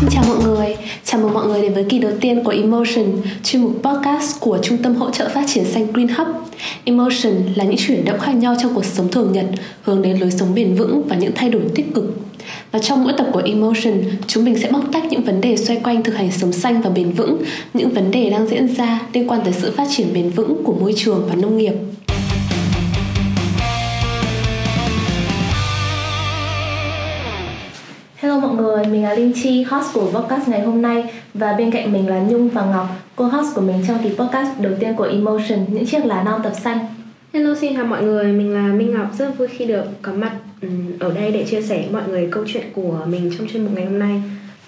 xin 0.00 0.10
Chào 1.04 1.20
mừng 1.20 1.34
mọi 1.34 1.46
người 1.46 1.62
đến 1.62 1.74
với 1.74 1.84
kỳ 1.88 1.98
đầu 1.98 2.12
tiên 2.20 2.44
của 2.44 2.50
Emotion, 2.50 3.06
chuyên 3.44 3.62
mục 3.62 3.72
podcast 3.82 4.40
của 4.40 4.58
Trung 4.62 4.78
tâm 4.78 4.94
Hỗ 4.94 5.10
trợ 5.10 5.28
Phát 5.28 5.44
triển 5.48 5.64
Xanh 5.64 5.92
Green 5.92 6.08
Hub. 6.08 6.28
Emotion 6.84 7.32
là 7.54 7.64
những 7.64 7.76
chuyển 7.78 8.04
động 8.04 8.18
khác 8.20 8.32
nhau 8.32 8.56
trong 8.62 8.74
cuộc 8.74 8.84
sống 8.84 9.08
thường 9.08 9.32
nhật, 9.32 9.44
hướng 9.82 10.02
đến 10.02 10.18
lối 10.18 10.30
sống 10.30 10.54
bền 10.54 10.74
vững 10.74 11.02
và 11.08 11.16
những 11.16 11.32
thay 11.34 11.50
đổi 11.50 11.62
tích 11.74 11.94
cực. 11.94 12.04
Và 12.72 12.78
trong 12.78 13.04
mỗi 13.04 13.12
tập 13.18 13.26
của 13.32 13.42
Emotion, 13.44 14.02
chúng 14.26 14.44
mình 14.44 14.58
sẽ 14.58 14.70
bóc 14.70 14.84
tách 14.92 15.04
những 15.04 15.22
vấn 15.22 15.40
đề 15.40 15.56
xoay 15.56 15.80
quanh 15.84 16.02
thực 16.02 16.14
hành 16.14 16.32
sống 16.32 16.52
xanh 16.52 16.82
và 16.82 16.90
bền 16.90 17.10
vững, 17.10 17.42
những 17.74 17.90
vấn 17.90 18.10
đề 18.10 18.30
đang 18.30 18.46
diễn 18.46 18.74
ra 18.74 19.00
liên 19.12 19.30
quan 19.30 19.40
tới 19.44 19.54
sự 19.62 19.72
phát 19.76 19.88
triển 19.96 20.14
bền 20.14 20.30
vững 20.30 20.64
của 20.64 20.74
môi 20.80 20.94
trường 20.96 21.26
và 21.28 21.34
nông 21.34 21.58
nghiệp. 21.58 21.74
Người, 28.62 28.84
mình 28.84 29.02
là 29.02 29.14
Linh 29.14 29.32
Chi, 29.42 29.62
host 29.62 29.94
của 29.94 30.10
podcast 30.14 30.48
ngày 30.48 30.60
hôm 30.60 30.82
nay 30.82 31.04
và 31.34 31.52
bên 31.52 31.70
cạnh 31.70 31.92
mình 31.92 32.08
là 32.08 32.20
Nhung 32.20 32.48
và 32.48 32.64
Ngọc, 32.64 32.86
co-host 33.16 33.54
của 33.54 33.60
mình 33.60 33.84
trong 33.88 33.98
kỳ 34.02 34.08
podcast 34.08 34.60
đầu 34.60 34.72
tiên 34.80 34.94
của 34.96 35.04
Emotion, 35.04 35.58
những 35.68 35.86
chiếc 35.86 36.04
lá 36.04 36.22
non 36.22 36.40
tập 36.44 36.52
xanh. 36.62 36.78
Hello 37.32 37.54
xin 37.60 37.76
chào 37.76 37.84
mọi 37.84 38.02
người, 38.02 38.32
mình 38.32 38.54
là 38.54 38.72
Minh 38.74 38.94
Ngọc 38.94 39.10
rất 39.18 39.38
vui 39.38 39.48
khi 39.48 39.64
được 39.64 39.84
có 40.02 40.12
mặt 40.12 40.32
ở 41.00 41.12
đây 41.12 41.32
để 41.32 41.46
chia 41.50 41.62
sẻ 41.62 41.84
mọi 41.92 42.02
người 42.08 42.28
câu 42.30 42.44
chuyện 42.46 42.64
của 42.72 42.98
mình 43.06 43.30
trong 43.38 43.48
chuyên 43.48 43.62
mục 43.62 43.72
ngày 43.74 43.84
hôm 43.84 43.98
nay. 43.98 44.22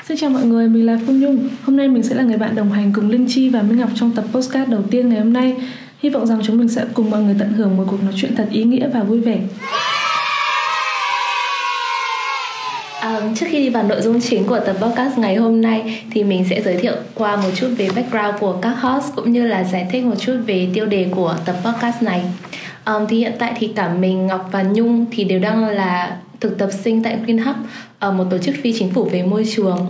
Xin 0.09 0.17
chào 0.17 0.31
mọi 0.31 0.45
người, 0.45 0.69
mình 0.69 0.87
là 0.87 0.99
Phương 1.07 1.21
Nhung. 1.21 1.49
Hôm 1.65 1.77
nay 1.77 1.89
mình 1.89 2.03
sẽ 2.03 2.15
là 2.15 2.23
người 2.23 2.37
bạn 2.37 2.55
đồng 2.55 2.73
hành 2.73 2.93
cùng 2.95 3.11
Linh 3.11 3.27
Chi 3.29 3.49
và 3.49 3.63
Minh 3.63 3.79
Ngọc 3.79 3.91
trong 3.95 4.11
tập 4.11 4.25
podcast 4.33 4.69
đầu 4.71 4.83
tiên 4.91 5.09
ngày 5.09 5.19
hôm 5.19 5.33
nay. 5.33 5.57
Hy 6.03 6.11
vọng 6.11 6.27
rằng 6.27 6.41
chúng 6.43 6.59
mình 6.59 6.69
sẽ 6.69 6.85
cùng 6.95 7.11
mọi 7.11 7.23
người 7.23 7.37
tận 7.39 7.53
hưởng 7.53 7.77
một 7.77 7.85
cuộc 7.91 8.03
nói 8.03 8.13
chuyện 8.17 8.37
thật 8.37 8.47
ý 8.51 8.65
nghĩa 8.65 8.89
và 8.95 9.03
vui 9.03 9.21
vẻ. 9.21 9.41
À, 9.61 9.92
trước 13.35 13.47
khi 13.51 13.59
đi 13.59 13.69
vào 13.69 13.83
nội 13.83 14.03
dung 14.03 14.21
chính 14.21 14.45
của 14.45 14.61
tập 14.61 14.77
podcast 14.81 15.19
ngày 15.19 15.37
hôm 15.37 15.61
nay 15.61 16.05
thì 16.11 16.25
mình 16.25 16.45
sẽ 16.51 16.63
giới 16.63 16.77
thiệu 16.77 16.95
qua 17.15 17.37
một 17.37 17.51
chút 17.55 17.69
về 17.77 17.89
background 17.97 18.41
của 18.41 18.53
các 18.63 18.75
host 18.81 19.15
cũng 19.17 19.33
như 19.33 19.47
là 19.47 19.65
giải 19.65 19.87
thích 19.93 20.05
một 20.05 20.15
chút 20.19 20.37
về 20.47 20.69
tiêu 20.75 20.87
đề 20.87 21.07
của 21.11 21.37
tập 21.45 21.57
podcast 21.65 22.03
này. 22.03 22.23
Um, 22.87 23.07
thì 23.09 23.19
hiện 23.19 23.33
tại 23.39 23.53
thì 23.57 23.73
cả 23.77 23.89
mình 23.89 24.27
Ngọc 24.27 24.49
và 24.53 24.63
Nhung 24.63 25.07
thì 25.13 25.25
đều 25.25 25.39
đang 25.39 25.65
là 25.65 26.17
thực 26.41 26.59
tập 26.59 26.71
sinh 26.83 27.03
tại 27.03 27.19
Green 27.25 27.39
Hub, 27.39 27.57
ờ, 27.99 28.13
một 28.13 28.25
tổ 28.31 28.39
chức 28.39 28.55
phi 28.63 28.75
chính 28.79 28.91
phủ 28.91 29.05
về 29.05 29.23
môi 29.23 29.45
trường. 29.57 29.87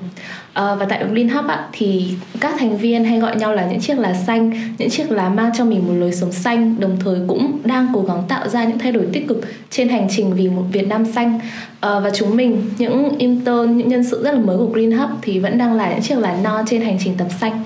Ờ, 0.54 0.76
và 0.80 0.86
tại 0.86 1.04
Green 1.12 1.28
Hub 1.28 1.46
ạ, 1.46 1.68
thì 1.72 2.04
các 2.40 2.54
thành 2.58 2.76
viên 2.76 3.04
hay 3.04 3.20
gọi 3.20 3.36
nhau 3.36 3.54
là 3.54 3.66
những 3.66 3.80
chiếc 3.80 3.98
lá 3.98 4.14
xanh, 4.14 4.50
những 4.78 4.90
chiếc 4.90 5.10
lá 5.10 5.28
mang 5.28 5.50
cho 5.58 5.64
mình 5.64 5.86
một 5.86 5.92
lối 5.92 6.12
sống 6.12 6.32
xanh, 6.32 6.80
đồng 6.80 6.96
thời 7.04 7.18
cũng 7.28 7.58
đang 7.64 7.88
cố 7.94 8.02
gắng 8.02 8.22
tạo 8.28 8.48
ra 8.48 8.64
những 8.64 8.78
thay 8.78 8.92
đổi 8.92 9.06
tích 9.12 9.28
cực 9.28 9.40
trên 9.70 9.88
hành 9.88 10.06
trình 10.10 10.34
vì 10.34 10.48
một 10.48 10.64
Việt 10.72 10.88
Nam 10.88 11.04
xanh. 11.04 11.40
À, 11.80 12.00
và 12.00 12.10
chúng 12.14 12.36
mình, 12.36 12.62
những 12.78 13.18
intern, 13.18 13.76
những 13.76 13.88
nhân 13.88 14.04
sự 14.04 14.22
rất 14.24 14.32
là 14.32 14.40
mới 14.40 14.56
của 14.56 14.66
Green 14.66 14.92
Hub 14.92 15.10
thì 15.22 15.38
vẫn 15.38 15.58
đang 15.58 15.72
là 15.72 15.90
những 15.90 16.02
chiếc 16.02 16.18
lá 16.18 16.36
non 16.42 16.64
trên 16.68 16.82
hành 16.82 16.98
trình 17.04 17.14
tập 17.18 17.28
xanh. 17.40 17.64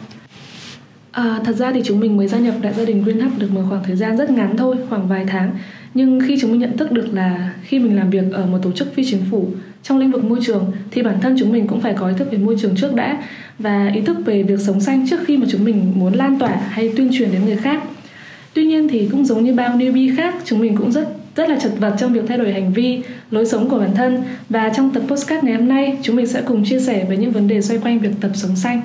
À, 1.10 1.40
thật 1.44 1.56
ra 1.56 1.72
thì 1.72 1.82
chúng 1.84 2.00
mình 2.00 2.16
mới 2.16 2.28
gia 2.28 2.38
nhập 2.38 2.54
đại 2.62 2.72
gia 2.76 2.84
đình 2.84 3.04
Green 3.04 3.20
Hub 3.20 3.38
được 3.38 3.50
một 3.50 3.62
khoảng 3.68 3.84
thời 3.84 3.96
gian 3.96 4.16
rất 4.16 4.30
ngắn 4.30 4.56
thôi, 4.56 4.76
khoảng 4.88 5.08
vài 5.08 5.24
tháng. 5.28 5.50
Nhưng 5.94 6.20
khi 6.26 6.38
chúng 6.40 6.50
mình 6.50 6.60
nhận 6.60 6.76
thức 6.76 6.92
được 6.92 7.06
là 7.12 7.52
khi 7.62 7.78
mình 7.78 7.96
làm 7.96 8.10
việc 8.10 8.32
ở 8.32 8.46
một 8.46 8.58
tổ 8.62 8.72
chức 8.72 8.94
phi 8.94 9.04
chính 9.10 9.20
phủ 9.30 9.48
trong 9.88 9.98
lĩnh 9.98 10.10
vực 10.10 10.24
môi 10.24 10.38
trường 10.46 10.72
thì 10.90 11.02
bản 11.02 11.20
thân 11.20 11.36
chúng 11.38 11.52
mình 11.52 11.66
cũng 11.66 11.80
phải 11.80 11.94
có 11.94 12.08
ý 12.08 12.14
thức 12.18 12.28
về 12.30 12.38
môi 12.38 12.56
trường 12.60 12.76
trước 12.76 12.94
đã 12.94 13.22
và 13.58 13.90
ý 13.94 14.00
thức 14.00 14.16
về 14.24 14.42
việc 14.42 14.60
sống 14.60 14.80
xanh 14.80 15.08
trước 15.10 15.20
khi 15.26 15.36
mà 15.36 15.46
chúng 15.50 15.64
mình 15.64 15.92
muốn 15.94 16.12
lan 16.12 16.38
tỏa 16.38 16.56
hay 16.68 16.92
tuyên 16.96 17.10
truyền 17.12 17.32
đến 17.32 17.44
người 17.44 17.56
khác. 17.56 17.82
Tuy 18.54 18.64
nhiên 18.64 18.88
thì 18.88 19.08
cũng 19.10 19.24
giống 19.24 19.44
như 19.44 19.54
bao 19.54 19.76
newbie 19.76 20.16
khác, 20.16 20.34
chúng 20.44 20.58
mình 20.58 20.76
cũng 20.76 20.92
rất 20.92 21.08
rất 21.36 21.48
là 21.48 21.58
chật 21.58 21.72
vật 21.78 21.96
trong 21.98 22.12
việc 22.12 22.24
thay 22.28 22.38
đổi 22.38 22.52
hành 22.52 22.72
vi, 22.72 23.00
lối 23.30 23.46
sống 23.46 23.68
của 23.68 23.78
bản 23.78 23.94
thân 23.94 24.22
và 24.48 24.72
trong 24.76 24.90
tập 24.90 25.02
postcard 25.08 25.44
ngày 25.44 25.54
hôm 25.54 25.68
nay 25.68 25.98
chúng 26.02 26.16
mình 26.16 26.26
sẽ 26.26 26.42
cùng 26.42 26.64
chia 26.64 26.80
sẻ 26.80 27.06
về 27.08 27.16
những 27.16 27.32
vấn 27.32 27.48
đề 27.48 27.62
xoay 27.62 27.80
quanh 27.80 27.98
việc 27.98 28.10
tập 28.20 28.30
sống 28.34 28.56
xanh. 28.56 28.80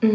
Ừ, 0.00 0.08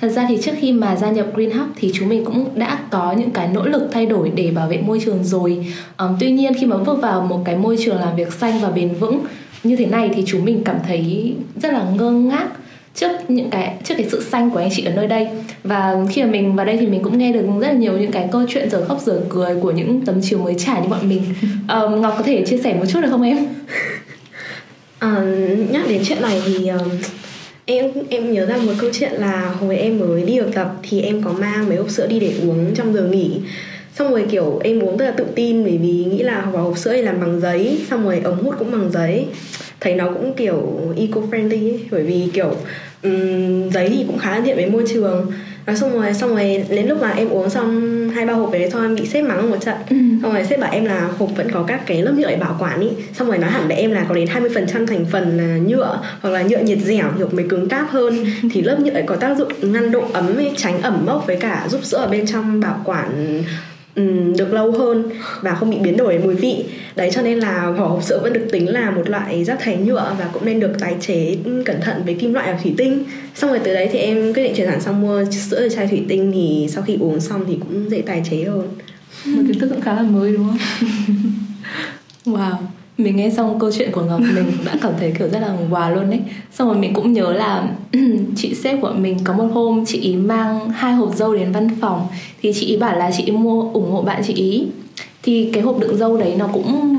thật 0.00 0.08
ra 0.08 0.26
thì 0.28 0.38
trước 0.42 0.52
khi 0.58 0.72
mà 0.72 0.96
gia 0.96 1.10
nhập 1.10 1.26
Green 1.34 1.50
Hub 1.50 1.68
thì 1.76 1.90
chúng 1.94 2.08
mình 2.08 2.24
cũng 2.24 2.48
đã 2.54 2.78
có 2.90 3.12
những 3.12 3.30
cái 3.30 3.48
nỗ 3.48 3.66
lực 3.66 3.88
thay 3.92 4.06
đổi 4.06 4.32
để 4.34 4.50
bảo 4.50 4.68
vệ 4.68 4.78
môi 4.86 5.00
trường 5.04 5.24
rồi. 5.24 5.66
Um, 5.98 6.16
tuy 6.20 6.30
nhiên 6.30 6.52
khi 6.54 6.66
mà 6.66 6.76
bước 6.76 7.02
vào 7.02 7.20
một 7.20 7.42
cái 7.44 7.56
môi 7.56 7.76
trường 7.84 8.00
làm 8.00 8.16
việc 8.16 8.32
xanh 8.32 8.60
và 8.60 8.70
bền 8.70 8.94
vững 8.94 9.20
như 9.64 9.76
thế 9.76 9.86
này 9.86 10.10
thì 10.14 10.22
chúng 10.26 10.44
mình 10.44 10.62
cảm 10.64 10.76
thấy 10.86 11.34
rất 11.62 11.72
là 11.72 11.86
ngơ 11.96 12.10
ngác 12.10 12.48
trước 12.94 13.10
những 13.28 13.50
cái 13.50 13.74
trước 13.84 13.94
cái 13.98 14.06
sự 14.10 14.22
xanh 14.22 14.50
của 14.50 14.58
anh 14.58 14.68
chị 14.72 14.84
ở 14.84 14.92
nơi 14.92 15.06
đây. 15.06 15.28
Và 15.64 15.94
khi 16.10 16.22
mà 16.22 16.30
mình 16.30 16.56
vào 16.56 16.66
đây 16.66 16.76
thì 16.76 16.86
mình 16.86 17.02
cũng 17.02 17.18
nghe 17.18 17.32
được 17.32 17.46
rất 17.60 17.68
là 17.68 17.72
nhiều 17.72 17.98
những 17.98 18.12
cái 18.12 18.28
câu 18.32 18.42
chuyện 18.48 18.70
giờ 18.70 18.84
khóc 18.88 19.00
giờ 19.04 19.20
cười 19.28 19.54
của 19.60 19.70
những 19.70 20.04
tấm 20.04 20.20
chiều 20.22 20.38
mới 20.38 20.54
trải 20.58 20.80
như 20.80 20.88
bọn 20.88 21.08
mình. 21.08 21.22
Um, 21.68 22.00
ngọc 22.00 22.14
có 22.16 22.22
thể 22.22 22.44
chia 22.46 22.58
sẻ 22.58 22.74
một 22.74 22.84
chút 22.88 23.00
được 23.00 23.08
không 23.10 23.22
em? 23.22 23.38
À, 24.98 25.20
nhắc 25.70 25.82
đến 25.88 26.02
chuyện 26.04 26.22
này 26.22 26.42
thì 26.46 26.68
um, 26.68 26.88
em 27.64 27.92
em 28.10 28.32
nhớ 28.32 28.46
ra 28.46 28.56
một 28.56 28.72
câu 28.78 28.90
chuyện 28.92 29.12
là 29.12 29.54
hồi 29.60 29.76
em 29.76 29.98
mới 29.98 30.22
đi 30.22 30.36
được 30.36 30.50
tập 30.54 30.74
thì 30.82 31.00
em 31.00 31.22
có 31.22 31.32
mang 31.32 31.68
mấy 31.68 31.76
hộp 31.76 31.90
sữa 31.90 32.06
đi 32.06 32.20
để 32.20 32.34
uống 32.42 32.74
trong 32.74 32.94
giờ 32.94 33.02
nghỉ 33.02 33.30
xong 33.98 34.10
rồi 34.10 34.24
kiểu 34.30 34.60
em 34.64 34.80
uống 34.80 34.96
rất 34.96 35.04
là 35.04 35.10
tự 35.10 35.24
tin 35.34 35.64
bởi 35.64 35.78
vì 35.78 36.04
nghĩ 36.04 36.22
là 36.22 36.46
vào 36.52 36.62
hộp 36.62 36.78
sữa 36.78 36.92
này 36.92 37.02
làm 37.02 37.20
bằng 37.20 37.40
giấy. 37.40 37.80
Xong 37.90 38.04
rồi 38.04 38.20
ống 38.24 38.44
hút 38.44 38.54
cũng 38.58 38.72
bằng 38.72 38.90
giấy. 38.92 39.26
Thấy 39.80 39.94
nó 39.94 40.10
cũng 40.10 40.34
kiểu 40.34 40.80
eco 40.96 41.20
friendly 41.20 41.72
ấy, 41.72 41.80
bởi 41.90 42.02
vì 42.02 42.28
kiểu 42.32 42.56
um, 43.02 43.70
giấy 43.70 43.88
thì 43.88 44.04
cũng 44.06 44.18
khá 44.18 44.30
là 44.30 44.42
tiện 44.44 44.56
với 44.56 44.70
môi 44.70 44.84
trường. 44.92 45.32
Và 45.66 45.74
xong 45.74 45.92
rồi 45.92 46.14
xong 46.14 46.30
rồi 46.30 46.64
đến 46.68 46.86
lúc 46.86 47.02
mà 47.02 47.10
em 47.10 47.28
uống 47.28 47.50
xong 47.50 48.10
hai 48.14 48.26
ba 48.26 48.32
hộp 48.32 48.52
đấy 48.52 48.68
thôi 48.72 48.82
em 48.82 48.94
bị 48.94 49.06
sếp 49.06 49.24
mắng 49.24 49.50
một 49.50 49.56
trận. 49.60 49.74
Ừ. 49.90 49.96
xong 50.22 50.32
rồi 50.32 50.44
sếp 50.44 50.60
bảo 50.60 50.72
em 50.72 50.84
là 50.84 51.10
hộp 51.18 51.30
vẫn 51.36 51.50
có 51.50 51.64
các 51.68 51.86
cái 51.86 52.02
lớp 52.02 52.12
nhựa 52.12 52.30
để 52.30 52.36
bảo 52.36 52.56
quản 52.60 52.80
ý. 52.80 52.88
Xong 53.12 53.28
rồi 53.28 53.38
nói 53.38 53.50
hẳn 53.50 53.68
với 53.68 53.76
em 53.76 53.92
là 53.92 54.06
có 54.08 54.14
đến 54.14 54.28
20% 54.28 54.86
thành 54.86 55.04
phần 55.12 55.38
là 55.38 55.58
nhựa 55.58 56.00
hoặc 56.20 56.30
là 56.30 56.42
nhựa 56.42 56.58
nhiệt 56.58 56.78
dẻo 56.78 57.06
kiểu 57.18 57.28
mới 57.32 57.44
cứng 57.48 57.68
cáp 57.68 57.90
hơn. 57.90 58.26
Thì 58.52 58.62
lớp 58.62 58.80
nhựa 58.80 59.02
có 59.06 59.16
tác 59.16 59.38
dụng 59.38 59.72
ngăn 59.72 59.90
độ 59.90 60.02
ấm 60.12 60.36
tránh 60.56 60.82
ẩm 60.82 61.02
mốc 61.06 61.26
với 61.26 61.36
cả 61.36 61.66
giúp 61.68 61.84
sữa 61.84 61.98
ở 61.98 62.06
bên 62.06 62.26
trong 62.26 62.60
bảo 62.60 62.80
quản 62.84 63.42
um, 63.96 64.36
được 64.36 64.52
lâu 64.52 64.72
hơn 64.72 65.10
và 65.40 65.54
không 65.54 65.70
bị 65.70 65.76
biến 65.78 65.96
đổi 65.96 66.18
mùi 66.18 66.34
vị. 66.34 66.64
Đấy 66.96 67.10
cho 67.12 67.22
nên 67.22 67.38
là 67.38 67.70
vỏ 67.70 67.86
hộp 67.86 68.02
sữa 68.02 68.20
vẫn 68.22 68.32
được 68.32 68.46
tính 68.52 68.68
là 68.68 68.90
một 68.90 69.10
loại 69.10 69.44
rác 69.44 69.60
thải 69.60 69.76
nhựa 69.76 70.14
và 70.18 70.30
cũng 70.32 70.44
nên 70.44 70.60
được 70.60 70.72
tái 70.80 70.96
chế 71.00 71.36
cẩn 71.64 71.80
thận 71.80 72.02
với 72.04 72.14
kim 72.14 72.34
loại 72.34 72.52
và 72.52 72.58
thủy 72.62 72.74
tinh. 72.78 73.04
Xong 73.34 73.50
rồi 73.50 73.60
từ 73.64 73.74
đấy 73.74 73.88
thì 73.92 73.98
em 73.98 74.34
quyết 74.34 74.42
định 74.42 74.54
chuyển 74.56 74.68
hẳn 74.68 74.80
sang 74.80 75.00
mua 75.00 75.24
sữa 75.30 75.56
ở 75.56 75.68
chai 75.68 75.86
thủy 75.86 76.04
tinh 76.08 76.32
thì 76.34 76.66
sau 76.70 76.82
khi 76.82 76.96
uống 77.00 77.20
xong 77.20 77.44
thì 77.48 77.56
cũng 77.60 77.90
dễ 77.90 78.02
tái 78.02 78.22
chế 78.30 78.44
hơn. 78.44 78.68
Một 79.26 79.42
kiến 79.48 79.58
thức 79.58 79.68
cũng 79.68 79.80
khá 79.80 79.94
là 79.94 80.02
mới 80.02 80.32
đúng 80.32 80.48
không? 80.48 80.58
Wow 82.34 82.73
mình 82.98 83.16
nghe 83.16 83.30
xong 83.30 83.58
câu 83.58 83.70
chuyện 83.72 83.92
của 83.92 84.02
ngọc 84.02 84.20
mình 84.20 84.52
đã 84.64 84.72
cảm 84.82 84.92
thấy 84.98 85.12
kiểu 85.18 85.28
rất 85.28 85.38
là 85.38 85.56
wow 85.70 85.94
luôn 85.94 86.10
đấy 86.10 86.20
xong 86.52 86.68
rồi 86.68 86.76
mình 86.76 86.94
cũng 86.94 87.12
nhớ 87.12 87.32
là 87.32 87.68
chị 88.36 88.54
sếp 88.54 88.80
của 88.80 88.92
mình 88.96 89.18
có 89.24 89.32
một 89.32 89.48
hôm 89.52 89.84
chị 89.86 90.00
ý 90.00 90.16
mang 90.16 90.70
hai 90.70 90.94
hộp 90.94 91.14
dâu 91.16 91.34
đến 91.34 91.52
văn 91.52 91.68
phòng. 91.80 92.06
Thì 92.42 92.52
chị 92.52 92.66
ý 92.66 92.76
bảo 92.76 92.98
là 92.98 93.10
chị 93.16 93.22
ý 93.22 93.32
mua 93.32 93.70
ủng 93.72 93.90
hộ 93.90 94.02
bạn 94.02 94.22
chị 94.26 94.34
ý. 94.34 94.66
Thì 95.22 95.50
cái 95.52 95.62
hộp 95.62 95.80
đựng 95.80 95.96
dâu 95.96 96.16
đấy 96.16 96.34
nó 96.38 96.48
cũng 96.52 96.96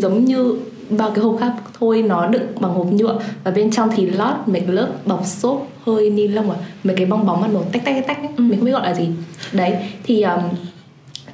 giống 0.00 0.24
như 0.24 0.54
bao 0.90 1.10
cái 1.10 1.24
hộp 1.24 1.36
khác 1.40 1.52
thôi 1.80 2.02
nó 2.02 2.26
đựng 2.26 2.46
bằng 2.60 2.74
hộp 2.74 2.92
nhựa. 2.92 3.20
Và 3.44 3.50
bên 3.50 3.70
trong 3.70 3.90
thì 3.96 4.06
lót 4.06 4.34
mấy 4.46 4.60
cái 4.60 4.72
lớp 4.72 4.88
bọc 5.06 5.26
xốp 5.26 5.68
hơi 5.86 6.10
ni 6.10 6.28
lông 6.28 6.50
à 6.50 6.56
mấy 6.84 6.96
cái 6.96 7.06
bong 7.06 7.26
bóng 7.26 7.40
mà 7.40 7.48
nổ 7.48 7.62
tách 7.72 7.84
tách 7.84 8.04
tách 8.06 8.18
ấy. 8.18 8.28
Ừ. 8.36 8.42
mình 8.42 8.58
không 8.58 8.66
biết 8.66 8.72
gọi 8.72 8.82
là 8.82 8.94
gì. 8.94 9.08
Đấy 9.52 9.72
thì 10.04 10.22
um, 10.22 10.40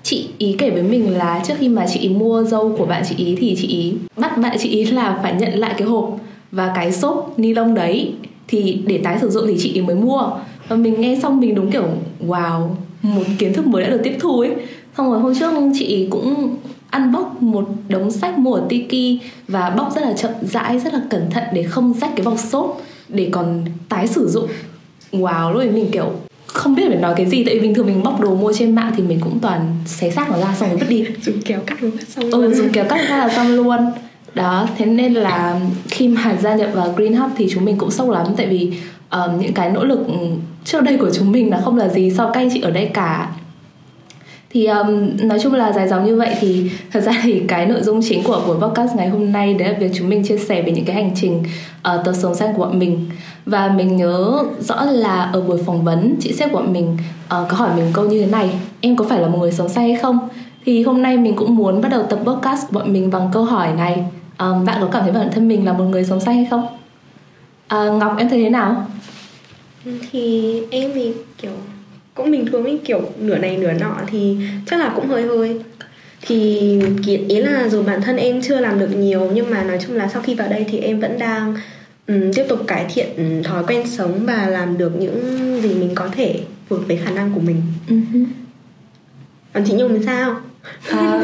chị 0.06 0.28
ý 0.38 0.54
kể 0.58 0.70
với 0.70 0.82
mình 0.82 1.18
là 1.18 1.42
trước 1.46 1.54
khi 1.58 1.68
mà 1.68 1.86
chị 1.92 2.00
ý 2.00 2.08
mua 2.08 2.44
dâu 2.44 2.74
của 2.78 2.86
bạn 2.86 3.02
chị 3.08 3.14
ý 3.24 3.36
thì 3.38 3.56
chị 3.58 3.68
ý 3.68 3.94
bắt 4.16 4.38
bạn 4.38 4.56
chị 4.60 4.68
ý 4.68 4.84
là 4.84 5.18
phải 5.22 5.34
nhận 5.34 5.58
lại 5.58 5.74
cái 5.78 5.88
hộp 5.88 6.18
và 6.52 6.72
cái 6.74 6.92
xốp 6.92 7.34
ni 7.36 7.54
lông 7.54 7.74
đấy. 7.74 8.12
Thì 8.48 8.78
để 8.86 9.00
tái 9.04 9.18
sử 9.20 9.30
dụng 9.30 9.46
thì 9.46 9.56
chị 9.58 9.72
ý 9.72 9.80
mới 9.80 9.96
mua. 9.96 10.30
Và 10.68 10.76
mình 10.76 11.00
nghe 11.00 11.18
xong 11.22 11.40
mình 11.40 11.54
đúng 11.54 11.70
kiểu, 11.70 11.84
wow, 12.26 12.68
một 13.02 13.22
kiến 13.38 13.52
thức 13.52 13.66
mới 13.66 13.82
đã 13.82 13.90
được 13.90 14.00
tiếp 14.04 14.16
thu 14.20 14.40
ấy. 14.40 14.50
Xong 14.96 15.10
rồi 15.10 15.20
hôm 15.20 15.34
trước 15.34 15.52
chị 15.78 15.84
ý 15.84 16.06
cũng 16.10 16.56
ăn 16.90 17.12
bóc 17.12 17.42
một 17.42 17.68
đống 17.88 18.10
sách 18.10 18.38
mua 18.38 18.54
ở 18.54 18.66
Tiki 18.68 19.22
và 19.48 19.70
bóc 19.70 19.92
rất 19.94 20.00
là 20.00 20.12
chậm 20.12 20.32
rãi, 20.42 20.78
rất 20.78 20.94
là 20.94 21.00
cẩn 21.10 21.30
thận 21.30 21.44
để 21.52 21.62
không 21.62 21.94
rách 22.00 22.10
cái 22.16 22.26
bọc 22.26 22.38
xốp 22.38 22.80
để 23.08 23.28
còn 23.32 23.64
tái 23.88 24.06
sử 24.06 24.28
dụng. 24.28 24.46
Wow, 25.12 25.52
lúc 25.52 25.60
ấy 25.60 25.70
mình 25.70 25.90
kiểu 25.92 26.12
không 26.56 26.74
biết 26.74 26.84
phải 26.88 26.96
nói 26.96 27.14
cái 27.16 27.26
gì 27.26 27.44
tại 27.44 27.54
vì 27.54 27.60
bình 27.60 27.74
thường 27.74 27.86
mình 27.86 28.02
bóc 28.02 28.20
đồ 28.20 28.34
mua 28.34 28.52
trên 28.52 28.74
mạng 28.74 28.92
thì 28.96 29.02
mình 29.02 29.20
cũng 29.20 29.38
toàn 29.40 29.76
xé 29.86 30.10
xác 30.10 30.30
nó 30.30 30.38
ra 30.38 30.54
xong 30.54 30.68
rồi 30.68 30.78
vứt 30.78 30.88
đi. 30.88 31.04
Dùng 31.22 31.36
kéo 31.44 31.60
cắt 31.66 31.82
luôn 31.82 31.92
xong 32.08 32.24
ừ, 32.24 32.30
luôn. 32.30 32.42
ừ, 32.42 32.54
dùng 32.54 32.68
kéo 32.72 32.84
cắt 32.84 33.08
ra 33.08 33.16
là 33.16 33.28
xong 33.28 33.56
luôn. 33.56 33.76
Đó 34.34 34.68
thế 34.76 34.86
nên 34.86 35.14
là 35.14 35.60
khi 35.88 36.08
mà 36.08 36.36
gia 36.42 36.54
nhập 36.54 36.70
vào 36.74 36.92
Green 36.96 37.14
Hub 37.14 37.30
thì 37.36 37.48
chúng 37.50 37.64
mình 37.64 37.78
cũng 37.78 37.90
sốc 37.90 38.10
lắm 38.10 38.26
tại 38.36 38.46
vì 38.46 38.72
um, 39.10 39.38
những 39.40 39.52
cái 39.52 39.70
nỗ 39.70 39.84
lực 39.84 39.98
trước 40.64 40.80
đây 40.82 40.96
của 40.96 41.10
chúng 41.10 41.32
mình 41.32 41.50
là 41.50 41.60
không 41.64 41.76
là 41.76 41.88
gì 41.88 42.10
với 42.10 42.26
các 42.34 42.40
anh 42.40 42.48
chị 42.52 42.60
ở 42.60 42.70
đây 42.70 42.90
cả 42.94 43.30
thì 44.56 44.66
um, 44.66 45.10
nói 45.22 45.38
chung 45.42 45.54
là 45.54 45.72
dài 45.72 45.88
dòng 45.88 46.04
như 46.04 46.16
vậy 46.16 46.34
thì 46.40 46.70
thật 46.92 47.00
ra 47.00 47.12
thì 47.22 47.42
cái 47.48 47.66
nội 47.66 47.82
dung 47.82 48.00
chính 48.02 48.22
của 48.24 48.42
buổi 48.46 48.56
podcast 48.60 48.96
ngày 48.96 49.08
hôm 49.08 49.32
nay 49.32 49.54
đấy 49.54 49.68
là 49.68 49.78
việc 49.78 49.90
chúng 49.94 50.08
mình 50.08 50.24
chia 50.24 50.38
sẻ 50.38 50.62
về 50.62 50.72
những 50.72 50.84
cái 50.84 50.96
hành 50.96 51.10
trình 51.14 51.38
uh, 51.38 52.04
tờ 52.04 52.12
sống 52.12 52.34
xanh 52.34 52.54
của 52.54 52.64
bọn 52.64 52.78
mình. 52.78 53.10
Và 53.46 53.68
mình 53.68 53.96
nhớ 53.96 54.44
rõ 54.60 54.84
là 54.84 55.30
ở 55.32 55.40
buổi 55.40 55.58
phỏng 55.66 55.84
vấn 55.84 56.16
chị 56.20 56.32
sếp 56.32 56.52
của 56.52 56.58
bọn 56.58 56.72
mình 56.72 56.96
uh, 57.24 57.28
có 57.28 57.56
hỏi 57.56 57.70
mình 57.76 57.90
câu 57.92 58.04
như 58.04 58.20
thế 58.20 58.26
này 58.26 58.50
em 58.80 58.96
có 58.96 59.04
phải 59.08 59.20
là 59.20 59.28
một 59.28 59.38
người 59.38 59.52
sống 59.52 59.68
xanh 59.68 59.88
hay 59.88 59.96
không? 59.96 60.18
Thì 60.64 60.82
hôm 60.82 61.02
nay 61.02 61.16
mình 61.16 61.36
cũng 61.36 61.56
muốn 61.56 61.80
bắt 61.80 61.88
đầu 61.88 62.02
tập 62.02 62.18
podcast 62.24 62.66
của 62.66 62.78
bọn 62.78 62.92
mình 62.92 63.10
bằng 63.10 63.28
câu 63.32 63.44
hỏi 63.44 63.68
này. 63.76 64.04
Um, 64.38 64.64
bạn 64.64 64.76
có 64.80 64.88
cảm 64.92 65.02
thấy 65.02 65.12
bản 65.12 65.28
thân 65.32 65.48
mình 65.48 65.64
là 65.64 65.72
một 65.72 65.84
người 65.84 66.04
sống 66.04 66.20
xanh 66.20 66.36
hay 66.36 66.46
không? 66.50 66.66
Uh, 67.74 68.00
ngọc 68.00 68.14
em 68.18 68.28
thấy 68.28 68.42
thế 68.42 68.50
nào? 68.50 68.86
Thì 70.10 70.62
em 70.70 70.90
thì 70.94 71.12
kiểu 71.42 71.52
cũng 72.16 72.30
bình 72.30 72.46
thường 72.46 72.64
ấy 72.64 72.80
kiểu 72.84 73.00
nửa 73.20 73.38
này 73.38 73.56
nửa 73.56 73.72
nọ 73.72 74.00
thì 74.06 74.36
chắc 74.66 74.80
là 74.80 74.92
cũng 74.96 75.06
hơi 75.06 75.22
hơi. 75.22 75.60
Thì 76.22 76.80
ý 77.04 77.36
là 77.36 77.68
dù 77.68 77.82
bản 77.82 78.02
thân 78.02 78.16
em 78.16 78.42
chưa 78.42 78.60
làm 78.60 78.78
được 78.78 78.96
nhiều 78.96 79.30
nhưng 79.34 79.50
mà 79.50 79.62
nói 79.62 79.78
chung 79.86 79.96
là 79.96 80.08
sau 80.08 80.22
khi 80.22 80.34
vào 80.34 80.48
đây 80.48 80.66
thì 80.70 80.78
em 80.78 81.00
vẫn 81.00 81.18
đang 81.18 81.54
um, 82.06 82.32
tiếp 82.34 82.44
tục 82.48 82.60
cải 82.66 82.86
thiện 82.94 83.42
thói 83.44 83.64
quen 83.66 83.86
sống 83.86 84.26
và 84.26 84.46
làm 84.46 84.78
được 84.78 84.92
những 85.00 85.20
gì 85.62 85.74
mình 85.74 85.90
có 85.94 86.08
thể 86.12 86.40
vượt 86.68 86.88
với 86.88 86.96
khả 86.96 87.10
năng 87.10 87.32
của 87.34 87.40
mình. 87.40 87.62
Uh-huh. 87.88 88.24
còn 89.52 89.62
chị 89.66 89.72
nhung 89.72 89.98
thì 89.98 90.06
sao? 90.06 90.40
À, 90.90 91.20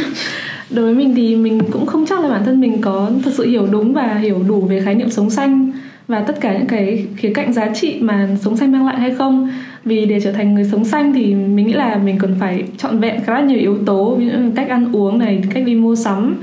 đối 0.70 0.84
với 0.84 0.94
mình 0.94 1.14
thì 1.14 1.36
mình 1.36 1.60
cũng 1.70 1.86
không 1.86 2.06
chắc 2.06 2.20
là 2.20 2.28
bản 2.28 2.44
thân 2.44 2.60
mình 2.60 2.80
có 2.80 3.10
thật 3.24 3.30
sự 3.36 3.46
hiểu 3.46 3.66
đúng 3.66 3.92
và 3.92 4.14
hiểu 4.14 4.42
đủ 4.48 4.60
về 4.60 4.82
khái 4.84 4.94
niệm 4.94 5.10
sống 5.10 5.30
xanh 5.30 5.72
và 6.08 6.20
tất 6.20 6.40
cả 6.40 6.52
những 6.52 6.66
cái 6.66 7.06
khía 7.16 7.32
cạnh 7.34 7.52
giá 7.52 7.68
trị 7.74 7.98
mà 8.00 8.28
sống 8.42 8.56
xanh 8.56 8.72
mang 8.72 8.86
lại 8.86 9.00
hay 9.00 9.14
không 9.14 9.50
vì 9.84 10.06
để 10.06 10.20
trở 10.20 10.32
thành 10.32 10.54
người 10.54 10.64
sống 10.64 10.84
xanh 10.84 11.12
thì 11.14 11.34
mình 11.34 11.66
nghĩ 11.66 11.72
là 11.72 11.96
mình 12.04 12.18
cần 12.18 12.34
phải 12.40 12.64
trọn 12.78 12.98
vẹn 12.98 13.20
khá 13.24 13.34
là 13.34 13.40
nhiều 13.40 13.58
yếu 13.58 13.78
tố 13.86 14.14
ví 14.14 14.26
dụ 14.26 14.38
cách 14.56 14.68
ăn 14.68 14.92
uống 14.92 15.18
này 15.18 15.42
cách 15.54 15.64
đi 15.66 15.74
mua 15.74 15.96
sắm 15.96 16.36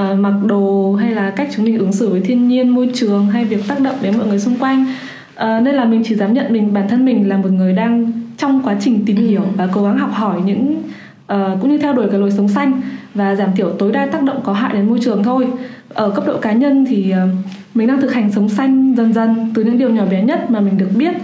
uh, 0.00 0.18
mặc 0.18 0.34
đồ 0.46 0.94
hay 0.94 1.10
là 1.10 1.30
cách 1.30 1.48
chúng 1.56 1.64
mình 1.64 1.78
ứng 1.78 1.92
xử 1.92 2.08
với 2.08 2.20
thiên 2.20 2.48
nhiên 2.48 2.68
môi 2.68 2.90
trường 2.94 3.26
hay 3.26 3.44
việc 3.44 3.68
tác 3.68 3.80
động 3.80 3.96
đến 4.02 4.18
mọi 4.18 4.26
người 4.26 4.38
xung 4.38 4.56
quanh. 4.58 4.86
Uh, 5.34 5.62
nên 5.62 5.74
là 5.74 5.84
mình 5.84 6.02
chỉ 6.04 6.14
dám 6.14 6.34
nhận 6.34 6.52
mình 6.52 6.74
bản 6.74 6.88
thân 6.88 7.04
mình 7.04 7.28
là 7.28 7.36
một 7.36 7.50
người 7.52 7.72
đang 7.72 8.12
trong 8.36 8.62
quá 8.64 8.76
trình 8.80 9.04
tìm 9.06 9.16
hiểu 9.16 9.42
ừ. 9.42 9.48
và 9.56 9.68
cố 9.72 9.84
gắng 9.84 9.98
học 9.98 10.10
hỏi 10.12 10.40
những 10.44 10.82
uh, 11.32 11.38
cũng 11.60 11.70
như 11.70 11.78
theo 11.78 11.92
đuổi 11.92 12.06
cái 12.10 12.20
lối 12.20 12.30
sống 12.30 12.48
xanh 12.48 12.80
và 13.14 13.34
giảm 13.34 13.50
thiểu 13.56 13.70
tối 13.70 13.92
đa 13.92 14.06
tác 14.06 14.22
động 14.22 14.40
có 14.44 14.52
hại 14.52 14.72
đến 14.72 14.88
môi 14.88 14.98
trường 15.02 15.22
thôi. 15.22 15.46
Ở 15.88 16.10
cấp 16.10 16.24
độ 16.26 16.38
cá 16.38 16.52
nhân 16.52 16.86
thì 16.88 17.12
uh, 17.12 17.46
mình 17.74 17.88
đang 17.88 18.00
thực 18.00 18.12
hành 18.12 18.32
sống 18.32 18.48
xanh 18.48 18.94
dần 18.96 19.12
dần 19.12 19.52
từ 19.54 19.64
những 19.64 19.78
điều 19.78 19.90
nhỏ 19.90 20.04
bé 20.10 20.22
nhất 20.22 20.50
mà 20.50 20.60
mình 20.60 20.78
được 20.78 20.90
biết 20.96 21.14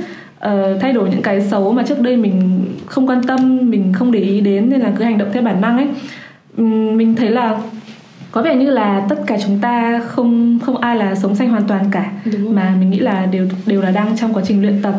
uh, 0.46 0.80
thay 0.80 0.92
đổi 0.92 1.10
những 1.10 1.22
cái 1.22 1.40
xấu 1.40 1.72
mà 1.72 1.82
trước 1.82 2.00
đây 2.00 2.16
mình 2.16 2.64
không 2.86 3.08
quan 3.08 3.22
tâm 3.22 3.70
mình 3.70 3.92
không 3.92 4.12
để 4.12 4.20
ý 4.20 4.40
đến 4.40 4.70
nên 4.70 4.80
là 4.80 4.92
cứ 4.98 5.04
hành 5.04 5.18
động 5.18 5.28
theo 5.32 5.42
bản 5.42 5.60
năng 5.60 5.76
ấy. 5.76 5.88
Um, 6.56 6.96
mình 6.96 7.14
thấy 7.16 7.30
là 7.30 7.60
có 8.30 8.42
vẻ 8.42 8.54
như 8.56 8.70
là 8.70 9.06
tất 9.08 9.16
cả 9.26 9.36
chúng 9.46 9.58
ta 9.58 10.00
không 10.06 10.58
không 10.62 10.76
ai 10.76 10.96
là 10.96 11.14
sống 11.14 11.36
xanh 11.36 11.48
hoàn 11.48 11.68
toàn 11.68 11.84
cả. 11.90 12.12
Mà 12.50 12.76
mình 12.80 12.90
nghĩ 12.90 12.98
là 12.98 13.26
đều 13.26 13.48
đều 13.66 13.82
là 13.82 13.90
đang 13.90 14.16
trong 14.16 14.34
quá 14.34 14.42
trình 14.46 14.62
luyện 14.62 14.82
tập 14.82 14.94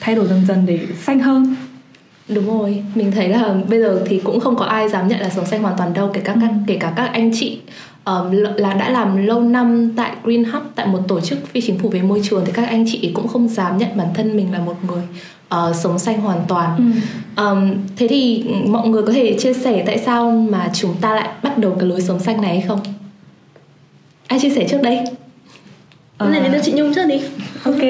thay 0.00 0.14
đổi 0.14 0.26
dần 0.26 0.46
dần 0.48 0.66
để 0.66 0.80
xanh 0.96 1.20
hơn. 1.20 1.56
Đúng 2.28 2.58
rồi 2.58 2.84
mình 2.94 3.12
thấy 3.12 3.28
là 3.28 3.54
bây 3.70 3.80
giờ 3.80 4.02
thì 4.06 4.20
cũng 4.24 4.40
không 4.40 4.56
có 4.56 4.64
ai 4.64 4.88
dám 4.88 5.08
nhận 5.08 5.20
là 5.20 5.28
sống 5.28 5.46
xanh 5.46 5.62
hoàn 5.62 5.74
toàn 5.78 5.94
đâu 5.94 6.10
kể 6.12 6.20
cả 6.20 6.34
các 6.40 6.48
ừ. 6.50 6.56
kể 6.66 6.76
cả 6.80 6.92
các 6.96 7.10
anh 7.12 7.30
chị 7.34 7.60
um, 8.08 8.30
là 8.56 8.74
đã 8.74 8.90
làm 8.90 9.26
lâu 9.26 9.40
năm 9.40 9.92
tại 9.96 10.12
Green 10.24 10.44
Hub 10.44 10.62
tại 10.74 10.86
một 10.86 10.98
tổ 11.08 11.20
chức 11.20 11.38
phi 11.46 11.60
chính 11.60 11.78
phủ 11.78 11.88
về 11.88 12.02
môi 12.02 12.20
trường 12.30 12.44
thì 12.46 12.52
các 12.52 12.68
anh 12.68 12.84
chị 12.92 13.10
cũng 13.14 13.28
không 13.28 13.48
dám 13.48 13.78
nhận 13.78 13.88
bản 13.96 14.08
thân 14.14 14.36
mình 14.36 14.52
là 14.52 14.58
một 14.58 14.76
người 14.86 15.02
uh, 15.54 15.76
sống 15.76 15.98
xanh 15.98 16.20
hoàn 16.20 16.40
toàn. 16.48 16.76
Ừ. 16.76 16.84
Um, 17.42 17.74
thế 17.96 18.08
thì 18.08 18.44
mọi 18.66 18.88
người 18.88 19.02
có 19.02 19.12
thể 19.12 19.38
chia 19.38 19.52
sẻ 19.52 19.82
tại 19.86 19.98
sao 19.98 20.30
mà 20.30 20.70
chúng 20.74 20.94
ta 21.00 21.14
lại 21.14 21.28
bắt 21.42 21.58
đầu 21.58 21.76
cái 21.80 21.88
lối 21.88 22.00
sống 22.00 22.20
xanh 22.20 22.42
này 22.42 22.58
hay 22.58 22.68
không? 22.68 22.80
Ai 24.26 24.40
chia 24.40 24.50
sẻ 24.50 24.66
trước 24.70 24.82
đây? 24.82 24.98
Uh... 26.24 26.30
Này 26.30 26.40
đến 26.40 26.52
cho 26.52 26.58
chị 26.62 26.72
Nhung 26.72 26.94
trước 26.94 27.04
đi. 27.08 27.20
Ok. 27.64 27.74
uh, 27.74 27.80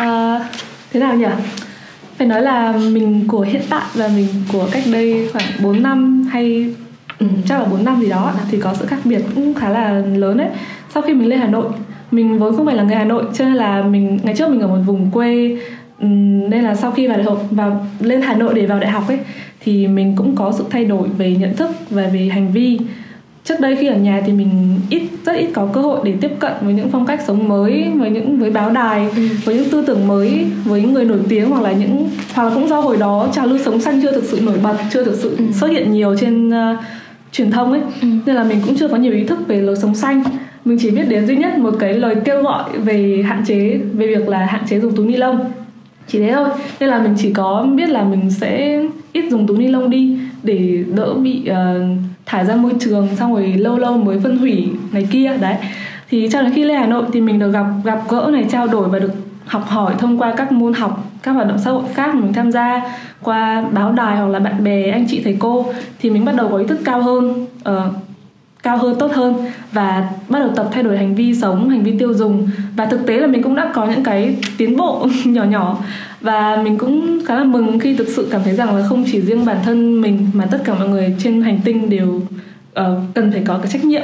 thế 0.92 1.00
nào 1.00 1.16
nhỉ? 1.16 1.26
Phải 2.18 2.26
nói 2.26 2.42
là 2.42 2.72
mình 2.72 3.24
của 3.28 3.40
hiện 3.40 3.62
tại 3.70 3.84
và 3.94 4.08
mình 4.08 4.28
của 4.52 4.68
cách 4.72 4.82
đây 4.92 5.28
khoảng 5.32 5.46
4 5.62 5.82
năm 5.82 6.28
hay 6.32 6.74
ừ, 7.18 7.26
chắc 7.48 7.58
là 7.58 7.64
4 7.64 7.84
năm 7.84 8.00
gì 8.00 8.08
đó 8.08 8.32
thì 8.50 8.60
có 8.60 8.74
sự 8.74 8.86
khác 8.86 8.98
biệt 9.04 9.22
cũng 9.34 9.54
khá 9.54 9.68
là 9.68 10.02
lớn 10.14 10.36
đấy 10.36 10.48
sau 10.94 11.02
khi 11.02 11.14
mình 11.14 11.28
lên 11.28 11.38
Hà 11.38 11.48
Nội 11.48 11.66
mình 12.10 12.38
vốn 12.38 12.56
không 12.56 12.66
phải 12.66 12.76
là 12.76 12.82
người 12.82 12.96
Hà 12.96 13.04
Nội 13.04 13.24
cho 13.34 13.44
nên 13.44 13.54
là 13.54 13.82
mình 13.82 14.18
ngày 14.22 14.34
trước 14.36 14.48
mình 14.48 14.60
ở 14.60 14.68
một 14.68 14.78
vùng 14.86 15.10
quê 15.10 15.58
nên 16.48 16.64
là 16.64 16.74
sau 16.74 16.90
khi 16.90 17.06
vào 17.06 17.16
đại 17.16 17.24
học 17.24 17.42
vào 17.50 17.86
lên 18.00 18.22
Hà 18.22 18.34
Nội 18.34 18.54
để 18.54 18.66
vào 18.66 18.80
đại 18.80 18.90
học 18.90 19.08
ấy 19.08 19.18
thì 19.60 19.86
mình 19.86 20.16
cũng 20.16 20.36
có 20.36 20.52
sự 20.58 20.64
thay 20.70 20.84
đổi 20.84 21.08
về 21.08 21.36
nhận 21.36 21.56
thức 21.56 21.70
và 21.90 22.06
về 22.12 22.28
hành 22.32 22.52
vi 22.52 22.78
trước 23.44 23.60
đây 23.60 23.76
khi 23.76 23.86
ở 23.86 23.96
nhà 23.96 24.22
thì 24.26 24.32
mình 24.32 24.80
ít 24.90 25.02
rất 25.24 25.32
ít 25.32 25.48
có 25.54 25.68
cơ 25.72 25.80
hội 25.80 26.00
để 26.04 26.14
tiếp 26.20 26.30
cận 26.38 26.52
với 26.60 26.74
những 26.74 26.88
phong 26.92 27.06
cách 27.06 27.20
sống 27.26 27.48
mới 27.48 27.86
với 27.96 28.10
những 28.10 28.38
với 28.38 28.50
báo 28.50 28.70
đài 28.70 29.08
ừ. 29.16 29.28
với 29.44 29.54
những 29.54 29.70
tư 29.70 29.84
tưởng 29.86 30.08
mới 30.08 30.46
với 30.64 30.82
người 30.82 31.04
nổi 31.04 31.18
tiếng 31.28 31.50
hoặc 31.50 31.62
là 31.62 31.72
những 31.72 32.10
hoặc 32.34 32.44
là 32.44 32.50
cũng 32.54 32.68
do 32.68 32.80
hồi 32.80 32.96
đó 32.96 33.28
trào 33.32 33.46
lưu 33.46 33.58
sống 33.64 33.80
xanh 33.80 34.02
chưa 34.02 34.12
thực 34.12 34.24
sự 34.24 34.40
nổi 34.40 34.58
bật 34.62 34.76
chưa 34.92 35.04
thực 35.04 35.14
sự 35.14 35.36
ừ. 35.38 35.44
xuất 35.52 35.70
hiện 35.70 35.92
nhiều 35.92 36.16
trên 36.20 36.48
uh, 36.48 36.54
truyền 37.32 37.50
thông 37.50 37.72
ấy. 37.72 37.80
Ừ. 38.02 38.08
nên 38.26 38.36
là 38.36 38.44
mình 38.44 38.60
cũng 38.66 38.76
chưa 38.76 38.88
có 38.88 38.96
nhiều 38.96 39.12
ý 39.12 39.24
thức 39.24 39.38
về 39.48 39.60
lối 39.60 39.76
sống 39.76 39.94
xanh. 39.94 40.22
Mình 40.64 40.78
chỉ 40.80 40.90
biết 40.90 41.08
đến 41.08 41.26
duy 41.26 41.36
nhất 41.36 41.58
một 41.58 41.74
cái 41.78 41.94
lời 41.94 42.16
kêu 42.24 42.42
gọi 42.42 42.78
về 42.78 43.24
hạn 43.26 43.44
chế 43.46 43.80
về 43.92 44.06
việc 44.06 44.28
là 44.28 44.46
hạn 44.46 44.62
chế 44.68 44.80
dùng 44.80 44.96
túi 44.96 45.06
ni 45.06 45.16
lông. 45.16 45.52
Chỉ 46.08 46.18
thế 46.18 46.32
thôi. 46.34 46.48
Nên 46.80 46.88
là 46.88 46.98
mình 46.98 47.14
chỉ 47.18 47.32
có 47.32 47.66
biết 47.76 47.88
là 47.88 48.04
mình 48.04 48.30
sẽ 48.30 48.82
ít 49.12 49.24
dùng 49.30 49.46
túi 49.46 49.58
ni 49.58 49.68
lông 49.68 49.90
đi 49.90 50.18
để 50.42 50.84
đỡ 50.94 51.14
bị 51.14 51.42
uh, 51.50 51.56
thải 52.26 52.44
ra 52.44 52.56
môi 52.56 52.72
trường 52.80 53.08
xong 53.16 53.34
rồi 53.34 53.46
lâu 53.46 53.78
lâu 53.78 53.96
mới 53.98 54.20
phân 54.20 54.38
hủy 54.38 54.68
này 54.92 55.08
kia. 55.10 55.32
Đấy. 55.40 55.54
Thì 56.10 56.28
cho 56.32 56.42
đến 56.42 56.52
khi 56.54 56.64
lên 56.64 56.76
Hà 56.76 56.86
Nội 56.86 57.04
thì 57.12 57.20
mình 57.20 57.38
được 57.38 57.50
gặp 57.50 57.66
gặp 57.84 58.00
gỡ 58.08 58.30
này 58.32 58.46
trao 58.50 58.66
đổi 58.66 58.88
và 58.88 58.98
được 58.98 59.12
học 59.46 59.68
hỏi 59.68 59.94
thông 59.98 60.18
qua 60.18 60.34
các 60.36 60.52
môn 60.52 60.72
học 60.72 61.10
các 61.22 61.32
hoạt 61.32 61.48
động 61.48 61.58
xã 61.58 61.70
hội 61.70 61.82
khác 61.94 62.14
mà 62.14 62.20
mình 62.20 62.32
tham 62.32 62.52
gia 62.52 62.82
qua 63.22 63.64
báo 63.72 63.92
đài 63.92 64.16
hoặc 64.16 64.26
là 64.26 64.38
bạn 64.38 64.64
bè 64.64 64.90
anh 64.90 65.06
chị 65.08 65.20
thầy 65.24 65.36
cô 65.38 65.66
thì 65.98 66.10
mình 66.10 66.24
bắt 66.24 66.34
đầu 66.34 66.48
có 66.48 66.56
ý 66.58 66.66
thức 66.66 66.78
cao 66.84 67.02
hơn 67.02 67.46
uh, 67.68 67.94
cao 68.62 68.78
hơn 68.78 68.96
tốt 68.98 69.12
hơn 69.14 69.34
và 69.72 70.08
bắt 70.28 70.38
đầu 70.38 70.48
tập 70.56 70.68
thay 70.72 70.82
đổi 70.82 70.98
hành 70.98 71.14
vi 71.14 71.34
sống 71.34 71.68
hành 71.68 71.82
vi 71.82 71.98
tiêu 71.98 72.14
dùng. 72.14 72.48
Và 72.76 72.86
thực 72.86 73.06
tế 73.06 73.16
là 73.16 73.26
mình 73.26 73.42
cũng 73.42 73.54
đã 73.54 73.70
có 73.74 73.86
những 73.86 74.04
cái 74.04 74.36
tiến 74.58 74.76
bộ 74.76 75.06
nhỏ 75.24 75.44
nhỏ 75.44 75.78
và 76.20 76.62
mình 76.64 76.78
cũng 76.78 77.20
khá 77.26 77.34
là 77.34 77.44
mừng 77.44 77.78
khi 77.78 77.96
thực 77.96 78.08
sự 78.08 78.28
cảm 78.30 78.40
thấy 78.44 78.54
rằng 78.54 78.76
là 78.76 78.86
không 78.88 79.04
chỉ 79.12 79.20
riêng 79.20 79.44
bản 79.44 79.56
thân 79.64 80.00
mình 80.00 80.26
mà 80.32 80.46
tất 80.46 80.58
cả 80.64 80.74
mọi 80.74 80.88
người 80.88 81.16
trên 81.18 81.42
hành 81.42 81.60
tinh 81.64 81.90
đều 81.90 82.08
uh, 82.80 82.84
cần 83.14 83.32
phải 83.32 83.42
có 83.46 83.58
cái 83.58 83.72
trách 83.72 83.84
nhiệm 83.84 84.02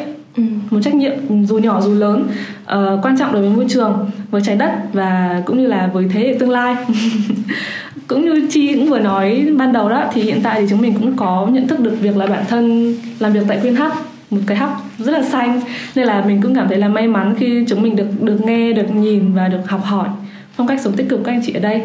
một 0.72 0.80
trách 0.82 0.94
nhiệm 0.94 1.46
dù 1.46 1.58
nhỏ 1.58 1.80
dù 1.80 1.94
lớn 1.94 2.26
uh, 2.62 3.04
quan 3.04 3.18
trọng 3.18 3.32
đối 3.32 3.42
với 3.42 3.50
môi 3.50 3.66
trường 3.68 4.10
với 4.30 4.42
trái 4.44 4.56
đất 4.56 4.72
và 4.92 5.42
cũng 5.46 5.58
như 5.58 5.66
là 5.66 5.90
với 5.92 6.08
thế 6.12 6.20
hệ 6.20 6.36
tương 6.38 6.50
lai. 6.50 6.76
Cũng 8.06 8.24
như 8.24 8.48
chi 8.50 8.74
cũng 8.74 8.88
vừa 8.88 8.98
nói 8.98 9.48
ban 9.56 9.72
đầu 9.72 9.88
đó 9.88 10.04
thì 10.12 10.22
hiện 10.22 10.40
tại 10.42 10.60
thì 10.60 10.66
chúng 10.70 10.80
mình 10.80 10.94
cũng 10.94 11.16
có 11.16 11.46
nhận 11.52 11.68
thức 11.68 11.80
được 11.80 11.96
việc 12.00 12.16
là 12.16 12.26
bản 12.26 12.44
thân 12.48 12.94
làm 13.18 13.32
việc 13.32 13.40
tại 13.48 13.58
Quyên 13.62 13.76
hắc 13.76 13.92
một 14.30 14.40
cái 14.46 14.56
hắc 14.56 14.70
rất 14.98 15.12
là 15.12 15.22
xanh 15.22 15.60
nên 15.94 16.06
là 16.06 16.24
mình 16.26 16.42
cũng 16.42 16.54
cảm 16.54 16.68
thấy 16.68 16.78
là 16.78 16.88
may 16.88 17.08
mắn 17.08 17.34
khi 17.38 17.64
chúng 17.68 17.82
mình 17.82 17.96
được 17.96 18.22
được 18.22 18.40
nghe 18.44 18.72
được 18.72 18.94
nhìn 18.94 19.34
và 19.34 19.48
được 19.48 19.60
học 19.66 19.84
hỏi 19.84 20.08
phong 20.56 20.66
cách 20.66 20.80
sống 20.80 20.92
tích 20.92 21.08
cực 21.08 21.20
các 21.24 21.32
anh 21.32 21.42
chị 21.46 21.52
ở 21.52 21.60
đây. 21.60 21.82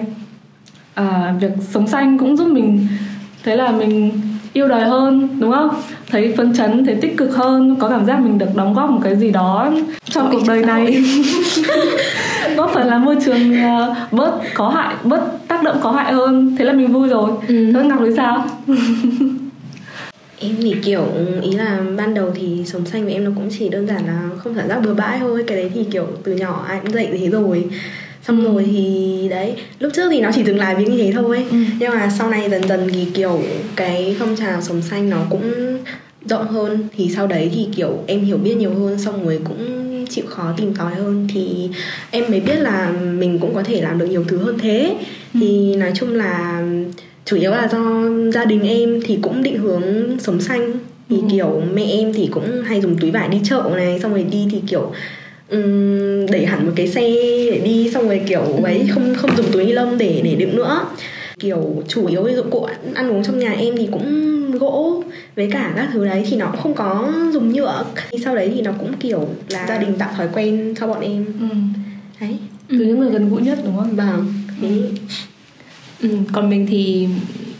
À, 0.93 1.35
việc 1.39 1.51
sống 1.61 1.87
xanh 1.87 2.17
cũng 2.17 2.37
giúp 2.37 2.47
mình 2.47 2.87
thấy 3.43 3.57
là 3.57 3.71
mình 3.71 4.11
yêu 4.53 4.67
đời 4.67 4.85
hơn 4.85 5.27
đúng 5.39 5.51
không? 5.51 5.69
Thấy 6.09 6.33
phấn 6.37 6.53
chấn 6.53 6.85
thấy 6.85 6.95
tích 7.01 7.17
cực 7.17 7.35
hơn 7.35 7.75
có 7.79 7.89
cảm 7.89 8.05
giác 8.05 8.19
mình 8.19 8.37
được 8.37 8.55
đóng 8.55 8.73
góp 8.73 8.89
một 8.89 8.99
cái 9.03 9.15
gì 9.15 9.31
đó 9.31 9.71
trong 10.03 10.29
cuộc 10.31 10.41
đời 10.47 10.61
này. 10.61 11.03
Góp 12.55 12.71
phần 12.73 12.87
làm 12.87 13.05
môi 13.05 13.15
trường 13.25 13.61
ờ, 13.61 13.95
bớt 14.11 14.41
có 14.53 14.69
hại 14.69 14.95
bớt 15.03 15.21
tác 15.47 15.63
động 15.63 15.77
có 15.81 15.91
hại 15.91 16.13
hơn 16.13 16.55
thế 16.59 16.65
là 16.65 16.73
mình 16.73 16.93
vui 16.93 17.09
rồi. 17.09 17.31
Ừ. 17.47 17.71
thế 17.73 17.83
ngọc 17.83 17.99
thấy 17.99 18.13
sao? 18.17 18.45
Em 20.39 20.55
thì 20.61 20.75
kiểu 20.83 21.03
ý 21.41 21.51
là 21.51 21.79
ban 21.97 22.13
đầu 22.13 22.31
thì 22.35 22.63
sống 22.65 22.85
xanh 22.85 23.03
với 23.03 23.13
em 23.13 23.23
nó 23.23 23.31
cũng 23.35 23.49
chỉ 23.59 23.69
đơn 23.69 23.87
giản 23.87 24.05
là 24.07 24.21
không 24.37 24.55
xả 24.55 24.67
rác 24.67 24.79
bừa 24.83 24.93
bãi 24.93 25.19
thôi. 25.19 25.43
Cái 25.47 25.57
đấy 25.57 25.71
thì 25.73 25.83
kiểu 25.91 26.07
từ 26.23 26.35
nhỏ 26.35 26.65
ai 26.67 26.79
cũng 26.81 26.93
dạy 26.93 27.09
thế 27.11 27.29
rồi 27.29 27.65
xong 28.27 28.43
rồi 28.43 28.63
thì 28.71 29.27
đấy 29.29 29.55
lúc 29.79 29.91
trước 29.95 30.09
thì 30.11 30.21
nó 30.21 30.29
chỉ 30.35 30.43
dừng 30.43 30.59
lại 30.59 30.75
với 30.75 30.85
như 30.85 30.97
thế 30.97 31.11
thôi 31.13 31.45
ừ. 31.51 31.57
nhưng 31.79 31.91
mà 31.91 32.09
sau 32.17 32.29
này 32.29 32.49
dần 32.49 32.67
dần 32.67 32.89
thì 32.93 33.05
kiểu 33.13 33.41
cái 33.75 34.15
phong 34.19 34.35
trào 34.35 34.61
sống 34.61 34.81
xanh 34.81 35.09
nó 35.09 35.17
cũng 35.29 35.77
rộng 36.25 36.47
hơn 36.47 36.87
thì 36.97 37.09
sau 37.15 37.27
đấy 37.27 37.51
thì 37.55 37.67
kiểu 37.75 38.03
em 38.07 38.21
hiểu 38.21 38.37
biết 38.37 38.55
nhiều 38.55 38.73
hơn 38.73 38.99
xong 38.99 39.25
rồi 39.25 39.39
cũng 39.43 40.05
chịu 40.09 40.25
khó 40.27 40.53
tìm 40.57 40.75
tòi 40.75 40.95
hơn 40.95 41.27
thì 41.33 41.69
em 42.11 42.23
mới 42.29 42.39
biết 42.39 42.55
là 42.55 42.91
mình 42.91 43.39
cũng 43.39 43.55
có 43.55 43.63
thể 43.63 43.81
làm 43.81 43.99
được 43.99 44.05
nhiều 44.05 44.23
thứ 44.27 44.37
hơn 44.37 44.57
thế 44.59 44.95
ừ. 45.33 45.39
thì 45.39 45.75
nói 45.75 45.91
chung 45.95 46.15
là 46.15 46.63
chủ 47.25 47.37
yếu 47.37 47.51
là 47.51 47.67
do 47.71 48.09
gia 48.33 48.45
đình 48.45 48.67
em 48.67 48.99
thì 49.05 49.19
cũng 49.21 49.43
định 49.43 49.57
hướng 49.57 50.19
sống 50.19 50.41
xanh 50.41 50.73
thì 51.09 51.15
ừ. 51.15 51.27
kiểu 51.31 51.61
mẹ 51.73 51.83
em 51.83 52.13
thì 52.13 52.27
cũng 52.31 52.63
hay 52.63 52.81
dùng 52.81 52.97
túi 52.97 53.11
vải 53.11 53.29
đi 53.29 53.37
chợ 53.43 53.71
này 53.75 53.99
xong 53.99 54.11
rồi 54.11 54.23
đi 54.23 54.47
thì 54.51 54.61
kiểu 54.67 54.91
um, 55.49 56.25
đẩy 56.31 56.45
hẳn 56.45 56.65
một 56.65 56.71
cái 56.75 56.87
xe 56.87 57.01
để 57.51 57.61
đi 57.63 57.89
xong 57.93 58.07
rồi 58.07 58.21
kiểu 58.27 58.41
ừ. 58.41 58.63
ấy 58.63 58.87
không 58.89 59.15
không 59.15 59.37
dùng 59.37 59.51
túi 59.51 59.65
ni 59.65 59.71
lông 59.71 59.97
để 59.97 60.21
để 60.23 60.35
đựng 60.35 60.55
nữa 60.55 60.85
kiểu 61.39 61.83
chủ 61.87 62.05
yếu 62.05 62.27
dụng 62.35 62.51
cụ 62.51 62.67
ăn 62.93 63.11
uống 63.11 63.23
trong 63.23 63.39
nhà 63.39 63.51
em 63.51 63.77
thì 63.77 63.87
cũng 63.91 64.51
gỗ 64.51 65.03
với 65.35 65.49
cả 65.51 65.73
các 65.75 65.89
thứ 65.93 66.05
đấy 66.05 66.23
thì 66.29 66.37
nó 66.37 66.45
cũng 66.51 66.61
không 66.61 66.73
có 66.73 67.13
dùng 67.33 67.53
nhựa 67.53 67.85
sau 68.23 68.35
đấy 68.35 68.51
thì 68.55 68.61
nó 68.61 68.71
cũng 68.79 68.93
kiểu 68.99 69.27
là 69.49 69.67
gia 69.67 69.77
đình 69.77 69.93
tạo 69.97 70.13
thói 70.17 70.27
quen 70.33 70.73
cho 70.79 70.87
bọn 70.87 71.01
em 71.01 71.25
ừ. 71.25 71.55
đấy 72.21 72.37
từ 72.69 72.75
những 72.77 72.99
người 72.99 73.09
gần 73.09 73.29
gũi 73.29 73.41
nhất 73.41 73.59
đúng 73.65 73.77
không 73.77 73.95
vâng 73.95 74.33
ừ. 74.61 74.67
Ừ, 76.01 76.09
còn 76.31 76.49
mình 76.49 76.67
thì 76.69 77.07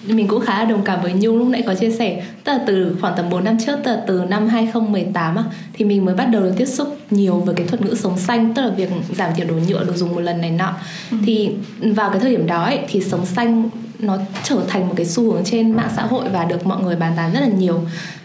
mình 0.07 0.27
cũng 0.27 0.45
khá 0.45 0.59
là 0.59 0.65
đồng 0.65 0.83
cảm 0.83 1.01
với 1.01 1.13
Nhung 1.13 1.37
lúc 1.37 1.47
nãy 1.47 1.63
có 1.67 1.73
chia 1.73 1.91
sẻ. 1.91 2.23
Tức 2.43 2.51
là 2.51 2.59
từ 2.67 2.97
khoảng 3.01 3.13
tầm 3.17 3.29
4 3.29 3.43
năm 3.43 3.57
trước 3.65 3.79
tức 3.83 3.91
là 3.91 4.01
từ 4.07 4.21
năm 4.29 4.47
2018 4.47 5.35
á, 5.35 5.43
thì 5.73 5.85
mình 5.85 6.05
mới 6.05 6.15
bắt 6.15 6.25
đầu 6.25 6.41
được 6.41 6.53
tiếp 6.57 6.65
xúc 6.65 6.97
nhiều 7.11 7.39
với 7.39 7.55
cái 7.55 7.67
thuật 7.67 7.81
ngữ 7.81 7.95
sống 7.95 8.17
xanh 8.17 8.53
tức 8.53 8.61
là 8.61 8.69
việc 8.69 8.89
giảm 9.15 9.33
thiểu 9.35 9.47
đồ 9.47 9.55
nhựa 9.67 9.83
được 9.83 9.95
dùng 9.95 10.15
một 10.15 10.21
lần 10.21 10.41
này 10.41 10.51
nọ. 10.51 10.73
Ừ. 11.11 11.17
thì 11.25 11.49
vào 11.79 12.09
cái 12.09 12.19
thời 12.19 12.31
điểm 12.31 12.47
đó 12.47 12.63
ấy, 12.63 12.79
thì 12.87 13.01
sống 13.01 13.25
xanh 13.25 13.69
nó 13.99 14.17
trở 14.43 14.57
thành 14.67 14.87
một 14.87 14.93
cái 14.97 15.05
xu 15.05 15.31
hướng 15.31 15.43
trên 15.43 15.71
mạng 15.71 15.89
xã 15.95 16.01
hội 16.01 16.29
và 16.29 16.45
được 16.45 16.67
mọi 16.67 16.83
người 16.83 16.95
bàn 16.95 17.13
tán 17.17 17.33
rất 17.33 17.39
là 17.39 17.47
nhiều. 17.47 17.81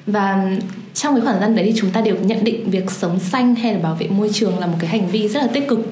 Và 0.06 0.44
trong 0.94 1.14
cái 1.14 1.20
khoảng 1.20 1.34
thời 1.34 1.40
gian 1.40 1.56
đấy 1.56 1.64
thì 1.66 1.80
chúng 1.80 1.90
ta 1.90 2.00
đều 2.00 2.16
nhận 2.16 2.44
định 2.44 2.70
việc 2.70 2.90
sống 2.90 3.18
xanh 3.18 3.54
hay 3.54 3.74
là 3.74 3.78
bảo 3.78 3.94
vệ 3.94 4.08
môi 4.08 4.30
trường 4.32 4.58
là 4.58 4.66
một 4.66 4.76
cái 4.80 4.90
hành 4.90 5.08
vi 5.08 5.28
rất 5.28 5.40
là 5.40 5.48
tích 5.52 5.68
cực 5.68 5.88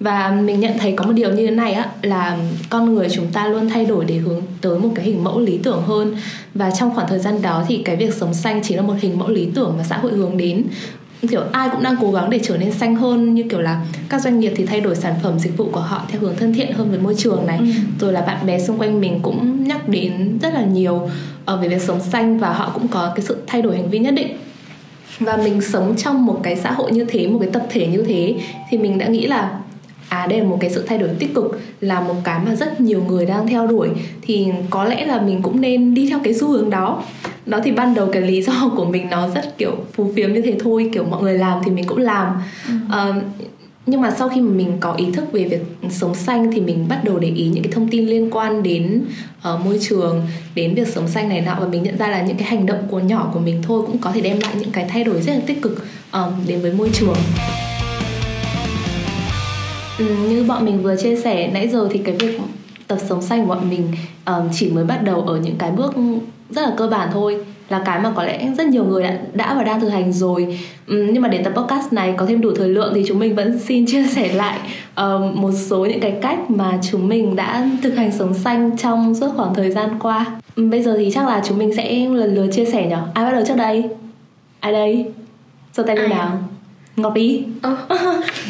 và 0.00 0.40
mình 0.44 0.60
nhận 0.60 0.78
thấy 0.78 0.92
có 0.92 1.04
một 1.04 1.12
điều 1.12 1.30
như 1.30 1.46
thế 1.46 1.50
này 1.50 1.72
á 1.72 1.86
là 2.02 2.38
con 2.70 2.94
người 2.94 3.08
chúng 3.10 3.26
ta 3.32 3.46
luôn 3.46 3.68
thay 3.68 3.84
đổi 3.84 4.04
để 4.04 4.16
hướng 4.16 4.42
tới 4.60 4.78
một 4.78 4.88
cái 4.94 5.04
hình 5.04 5.24
mẫu 5.24 5.40
lý 5.40 5.58
tưởng 5.58 5.82
hơn. 5.82 6.16
Và 6.54 6.70
trong 6.70 6.94
khoảng 6.94 7.08
thời 7.08 7.18
gian 7.18 7.42
đó 7.42 7.64
thì 7.68 7.82
cái 7.84 7.96
việc 7.96 8.14
sống 8.14 8.34
xanh 8.34 8.60
chỉ 8.62 8.74
là 8.74 8.82
một 8.82 8.94
hình 9.00 9.18
mẫu 9.18 9.28
lý 9.28 9.48
tưởng 9.54 9.74
mà 9.78 9.84
xã 9.84 9.96
hội 9.96 10.12
hướng 10.12 10.36
đến. 10.36 10.64
Kiểu 11.30 11.40
ai 11.52 11.68
cũng 11.72 11.82
đang 11.82 11.96
cố 12.00 12.12
gắng 12.12 12.30
để 12.30 12.40
trở 12.42 12.56
nên 12.56 12.72
xanh 12.72 12.96
hơn 12.96 13.34
như 13.34 13.44
kiểu 13.50 13.60
là 13.60 13.86
các 14.08 14.22
doanh 14.22 14.40
nghiệp 14.40 14.52
thì 14.56 14.66
thay 14.66 14.80
đổi 14.80 14.96
sản 14.96 15.14
phẩm 15.22 15.38
dịch 15.38 15.56
vụ 15.56 15.68
của 15.72 15.80
họ 15.80 16.06
theo 16.08 16.20
hướng 16.20 16.36
thân 16.36 16.54
thiện 16.54 16.72
hơn 16.72 16.90
với 16.90 16.98
môi 16.98 17.14
trường 17.14 17.46
này. 17.46 17.58
Ừ. 17.58 17.66
rồi 18.00 18.12
là 18.12 18.20
bạn 18.20 18.46
bè 18.46 18.60
xung 18.60 18.78
quanh 18.78 19.00
mình 19.00 19.20
cũng 19.22 19.64
nhắc 19.64 19.88
đến 19.88 20.38
rất 20.42 20.54
là 20.54 20.62
nhiều 20.62 21.10
ở 21.44 21.56
về 21.56 21.68
việc 21.68 21.82
sống 21.82 22.00
xanh 22.00 22.38
và 22.38 22.52
họ 22.52 22.70
cũng 22.74 22.88
có 22.88 23.12
cái 23.16 23.24
sự 23.24 23.36
thay 23.46 23.62
đổi 23.62 23.76
hành 23.76 23.90
vi 23.90 23.98
nhất 23.98 24.14
định. 24.14 24.36
Và 25.20 25.36
mình 25.36 25.60
sống 25.60 25.94
trong 25.96 26.26
một 26.26 26.40
cái 26.42 26.56
xã 26.56 26.72
hội 26.72 26.92
như 26.92 27.04
thế 27.08 27.26
một 27.26 27.38
cái 27.38 27.50
tập 27.52 27.66
thể 27.70 27.86
như 27.86 28.02
thế 28.02 28.34
thì 28.70 28.78
mình 28.78 28.98
đã 28.98 29.06
nghĩ 29.06 29.26
là 29.26 29.58
à 30.08 30.26
đây 30.26 30.38
là 30.38 30.44
một 30.44 30.58
cái 30.60 30.70
sự 30.70 30.84
thay 30.86 30.98
đổi 30.98 31.08
tích 31.18 31.34
cực 31.34 31.60
là 31.80 32.00
một 32.00 32.14
cái 32.24 32.40
mà 32.46 32.54
rất 32.54 32.80
nhiều 32.80 33.02
người 33.08 33.26
đang 33.26 33.48
theo 33.48 33.66
đuổi. 33.66 33.88
Thì 34.22 34.46
có 34.70 34.84
lẽ 34.84 35.06
là 35.06 35.20
mình 35.20 35.42
cũng 35.42 35.60
nên 35.60 35.94
đi 35.94 36.08
theo 36.08 36.18
cái 36.24 36.34
xu 36.34 36.48
hướng 36.48 36.70
đó. 36.70 37.02
Đó 37.46 37.60
thì 37.64 37.72
ban 37.72 37.94
đầu 37.94 38.08
cái 38.12 38.22
lý 38.22 38.42
do 38.42 38.70
của 38.76 38.84
mình 38.84 39.10
nó 39.10 39.28
rất 39.28 39.58
kiểu 39.58 39.76
phù 39.92 40.12
phiếm 40.16 40.32
như 40.32 40.40
thế 40.40 40.56
thôi 40.60 40.90
kiểu 40.92 41.04
mọi 41.04 41.22
người 41.22 41.38
làm 41.38 41.58
thì 41.64 41.70
mình 41.70 41.84
cũng 41.86 41.98
làm. 41.98 42.32
Ừ. 42.68 42.74
uh, 43.10 43.22
nhưng 43.86 44.00
mà 44.00 44.10
sau 44.18 44.28
khi 44.28 44.40
mà 44.40 44.50
mình 44.50 44.72
có 44.80 44.92
ý 44.92 45.06
thức 45.12 45.32
về 45.32 45.44
việc 45.44 45.62
sống 45.90 46.14
xanh 46.14 46.52
thì 46.52 46.60
mình 46.60 46.86
bắt 46.88 47.00
đầu 47.04 47.18
để 47.18 47.28
ý 47.28 47.48
những 47.48 47.62
cái 47.62 47.72
thông 47.72 47.88
tin 47.88 48.06
liên 48.06 48.30
quan 48.30 48.62
đến 48.62 49.04
uh, 49.54 49.60
môi 49.64 49.78
trường 49.80 50.26
đến 50.54 50.74
việc 50.74 50.88
sống 50.88 51.08
xanh 51.08 51.28
này 51.28 51.40
nọ. 51.40 51.56
Và 51.60 51.66
mình 51.66 51.82
nhận 51.82 51.98
ra 51.98 52.08
là 52.08 52.22
những 52.22 52.36
cái 52.36 52.48
hành 52.48 52.66
động 52.66 52.82
của 52.90 53.00
nhỏ 53.00 53.30
của 53.34 53.40
mình 53.40 53.62
thôi 53.62 53.82
cũng 53.86 53.98
có 53.98 54.12
thể 54.12 54.20
đem 54.20 54.40
lại 54.40 54.54
những 54.60 54.70
cái 54.70 54.86
thay 54.88 55.04
đổi 55.04 55.22
rất 55.22 55.32
là 55.32 55.40
tích 55.46 55.62
cực 55.62 55.84
um, 56.12 56.32
đến 56.46 56.60
với 56.60 56.72
môi 56.72 56.90
trường 56.92 57.16
Ừ, 59.98 60.04
như 60.28 60.44
bọn 60.48 60.64
mình 60.64 60.82
vừa 60.82 60.96
chia 60.96 61.16
sẻ 61.16 61.50
nãy 61.54 61.68
giờ 61.68 61.88
thì 61.90 61.98
cái 61.98 62.16
việc 62.16 62.40
tập 62.86 62.98
sống 63.08 63.22
xanh 63.22 63.42
của 63.42 63.54
bọn 63.54 63.70
mình 63.70 63.88
um, 64.26 64.48
chỉ 64.52 64.70
mới 64.70 64.84
bắt 64.84 65.02
đầu 65.04 65.20
ở 65.20 65.36
những 65.36 65.56
cái 65.58 65.70
bước 65.70 65.94
rất 66.50 66.62
là 66.62 66.74
cơ 66.76 66.86
bản 66.86 67.08
thôi 67.12 67.44
là 67.68 67.82
cái 67.84 68.00
mà 68.00 68.12
có 68.16 68.24
lẽ 68.24 68.48
rất 68.58 68.66
nhiều 68.66 68.84
người 68.84 69.02
đã, 69.02 69.18
đã 69.32 69.54
và 69.54 69.64
đang 69.64 69.80
thực 69.80 69.88
hành 69.88 70.12
rồi. 70.12 70.58
Um, 70.88 71.12
nhưng 71.12 71.22
mà 71.22 71.28
để 71.28 71.42
tập 71.42 71.52
podcast 71.56 71.92
này 71.92 72.14
có 72.16 72.26
thêm 72.26 72.40
đủ 72.40 72.50
thời 72.56 72.68
lượng 72.68 72.92
thì 72.94 73.04
chúng 73.06 73.18
mình 73.18 73.34
vẫn 73.34 73.58
xin 73.66 73.86
chia 73.86 74.06
sẻ 74.06 74.32
lại 74.32 74.58
um, 74.96 75.42
một 75.42 75.52
số 75.52 75.84
những 75.84 76.00
cái 76.00 76.18
cách 76.22 76.50
mà 76.50 76.78
chúng 76.90 77.08
mình 77.08 77.36
đã 77.36 77.70
thực 77.82 77.96
hành 77.96 78.12
sống 78.12 78.34
xanh 78.34 78.76
trong 78.76 79.14
suốt 79.14 79.32
khoảng 79.36 79.54
thời 79.54 79.70
gian 79.70 79.98
qua. 80.00 80.26
Um, 80.56 80.70
bây 80.70 80.82
giờ 80.82 80.94
thì 80.98 81.10
chắc 81.14 81.26
là 81.26 81.42
chúng 81.44 81.58
mình 81.58 81.76
sẽ 81.76 82.08
lần 82.08 82.34
lượt 82.34 82.50
chia 82.52 82.64
sẻ 82.64 82.86
nhở 82.86 83.02
ai 83.14 83.24
bắt 83.24 83.32
đầu 83.32 83.44
trước 83.46 83.56
đây? 83.56 83.84
Ai 84.60 84.72
đây? 84.72 85.06
Giơ 85.72 85.82
tay 85.82 85.96
lên 85.96 86.10
nào. 86.10 86.38
Ngọc 86.96 87.14
đi 87.14 87.44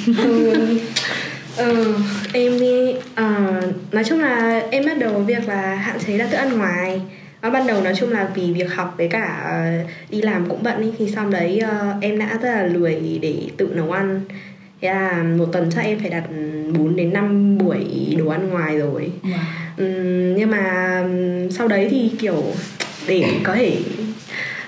Ừ, 0.07 0.79
em 2.33 2.61
đi 2.61 2.93
uh, 2.93 3.95
nói 3.95 4.05
chung 4.05 4.21
là 4.21 4.63
em 4.71 4.87
bắt 4.87 4.99
đầu 4.99 5.19
việc 5.19 5.49
là 5.49 5.75
hạn 5.75 5.99
chế 6.07 6.19
ra 6.19 6.27
thức 6.27 6.37
ăn 6.37 6.59
ngoài. 6.59 7.01
Nó 7.43 7.51
ban 7.51 7.67
đầu 7.67 7.83
nói 7.83 7.95
chung 7.97 8.11
là 8.11 8.29
vì 8.35 8.53
việc 8.53 8.75
học 8.75 8.95
với 8.97 9.09
cả 9.09 9.61
uh, 9.85 9.91
đi 10.11 10.23
làm 10.23 10.49
cũng 10.49 10.63
bận 10.63 10.83
ý, 10.83 10.89
thì 10.99 11.09
sau 11.15 11.31
đấy 11.31 11.61
uh, 11.65 12.03
em 12.03 12.19
đã 12.19 12.39
rất 12.43 12.51
là 12.51 12.63
lười 12.63 13.19
để 13.23 13.35
tự 13.57 13.69
nấu 13.75 13.93
ăn. 13.93 14.21
Thế 14.81 14.89
là 14.89 15.23
một 15.23 15.47
tuần 15.53 15.71
chắc 15.75 15.85
em 15.85 15.99
phải 15.99 16.11
đặt 16.11 16.25
4 16.75 16.97
đến 16.97 17.13
5 17.13 17.59
buổi 17.59 17.85
đồ 18.19 18.29
ăn 18.29 18.49
ngoài 18.49 18.79
rồi. 18.79 19.11
Wow. 19.23 19.33
um, 19.79 20.35
nhưng 20.37 20.51
mà 20.51 21.05
sau 21.51 21.69
đấy 21.69 21.89
thì 21.91 22.11
kiểu 22.19 22.45
để 23.07 23.25
có 23.45 23.55
thể 23.55 23.77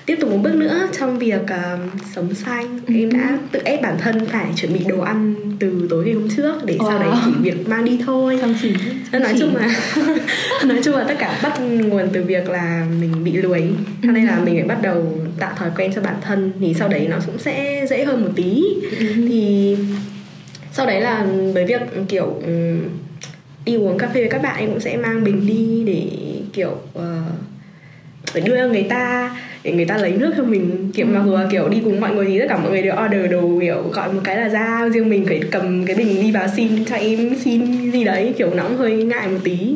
tiếp 0.05 0.17
tục 0.21 0.29
một 0.29 0.37
bước 0.43 0.55
nữa 0.55 0.87
trong 0.99 1.19
việc 1.19 1.41
uh, 1.41 1.79
sống 2.15 2.33
xanh 2.33 2.79
ừ. 2.87 2.93
em 2.93 3.13
đã 3.13 3.37
tự 3.51 3.59
ép 3.65 3.81
bản 3.81 3.97
thân 3.99 4.25
phải 4.25 4.45
chuẩn 4.55 4.73
bị 4.73 4.79
đồ 4.87 4.99
ăn 4.99 5.35
từ 5.59 5.87
tối 5.89 6.05
ngày 6.05 6.13
hôm 6.13 6.29
trước 6.37 6.65
để 6.65 6.77
wow. 6.77 6.89
sau 6.89 6.99
đấy 6.99 7.09
chỉ 7.25 7.31
việc 7.39 7.69
mang 7.69 7.85
đi 7.85 7.99
thôi 8.05 8.37
Chăm 8.41 8.55
chỉ. 8.61 8.73
nói 9.11 9.35
chung 9.39 9.55
là 9.55 9.67
nói 10.65 10.79
chung 10.83 10.95
là 10.95 11.03
tất 11.03 11.15
cả 11.19 11.39
bắt 11.43 11.61
nguồn 11.61 12.09
từ 12.13 12.23
việc 12.23 12.49
là 12.49 12.87
mình 12.99 13.23
bị 13.23 13.31
lười 13.31 13.63
cho 14.03 14.11
nên 14.11 14.25
là 14.25 14.39
mình 14.39 14.55
phải 14.55 14.63
bắt 14.63 14.81
đầu 14.81 15.19
tạo 15.39 15.53
thói 15.57 15.69
quen 15.77 15.91
cho 15.95 16.01
bản 16.01 16.15
thân 16.21 16.51
thì 16.59 16.73
sau 16.73 16.89
đấy 16.89 17.07
nó 17.09 17.17
cũng 17.25 17.37
sẽ 17.37 17.85
dễ 17.89 18.03
hơn 18.03 18.23
một 18.23 18.31
tí 18.35 18.63
ừ. 18.99 19.05
thì 19.29 19.77
sau 20.71 20.85
đấy 20.85 21.01
là 21.01 21.25
với 21.53 21.65
việc 21.65 21.81
kiểu 22.07 22.41
đi 23.65 23.75
uống 23.75 23.97
cà 23.97 24.07
phê 24.07 24.21
với 24.21 24.29
các 24.29 24.41
bạn 24.41 24.59
em 24.59 24.69
cũng 24.69 24.79
sẽ 24.79 24.97
mang 24.97 25.23
bình 25.23 25.47
đi 25.47 25.83
để 25.85 26.07
kiểu 26.53 26.77
uh, 26.97 27.03
phải 28.31 28.41
đưa 28.41 28.69
người 28.69 28.83
ta 28.83 29.31
để 29.63 29.71
người 29.71 29.85
ta 29.85 29.97
lấy 29.97 30.11
nước 30.11 30.33
cho 30.37 30.43
mình. 30.43 30.91
Kiểu 30.93 31.05
mặc 31.05 31.21
dù 31.25 31.33
là 31.37 31.47
kiểu 31.51 31.69
đi 31.69 31.81
cùng 31.83 32.01
mọi 32.01 32.15
người 32.15 32.25
thì 32.25 32.39
tất 32.39 32.45
cả 32.49 32.57
mọi 32.57 32.71
người 32.71 32.81
đều 32.81 32.95
order 33.05 33.31
đồ 33.31 33.59
kiểu 33.61 33.83
gọi 33.93 34.13
một 34.13 34.21
cái 34.23 34.37
là 34.37 34.49
ra. 34.49 34.89
Riêng 34.93 35.09
mình 35.09 35.25
phải 35.27 35.41
cầm 35.51 35.85
cái 35.85 35.95
bình 35.95 36.21
đi 36.21 36.31
vào 36.31 36.47
xin 36.55 36.85
cho 36.85 36.95
em 36.95 37.35
xin 37.39 37.91
gì 37.91 38.03
đấy 38.03 38.33
kiểu 38.37 38.49
nó 38.55 38.63
cũng 38.63 38.77
hơi 38.77 39.03
ngại 39.03 39.27
một 39.27 39.39
tí. 39.43 39.75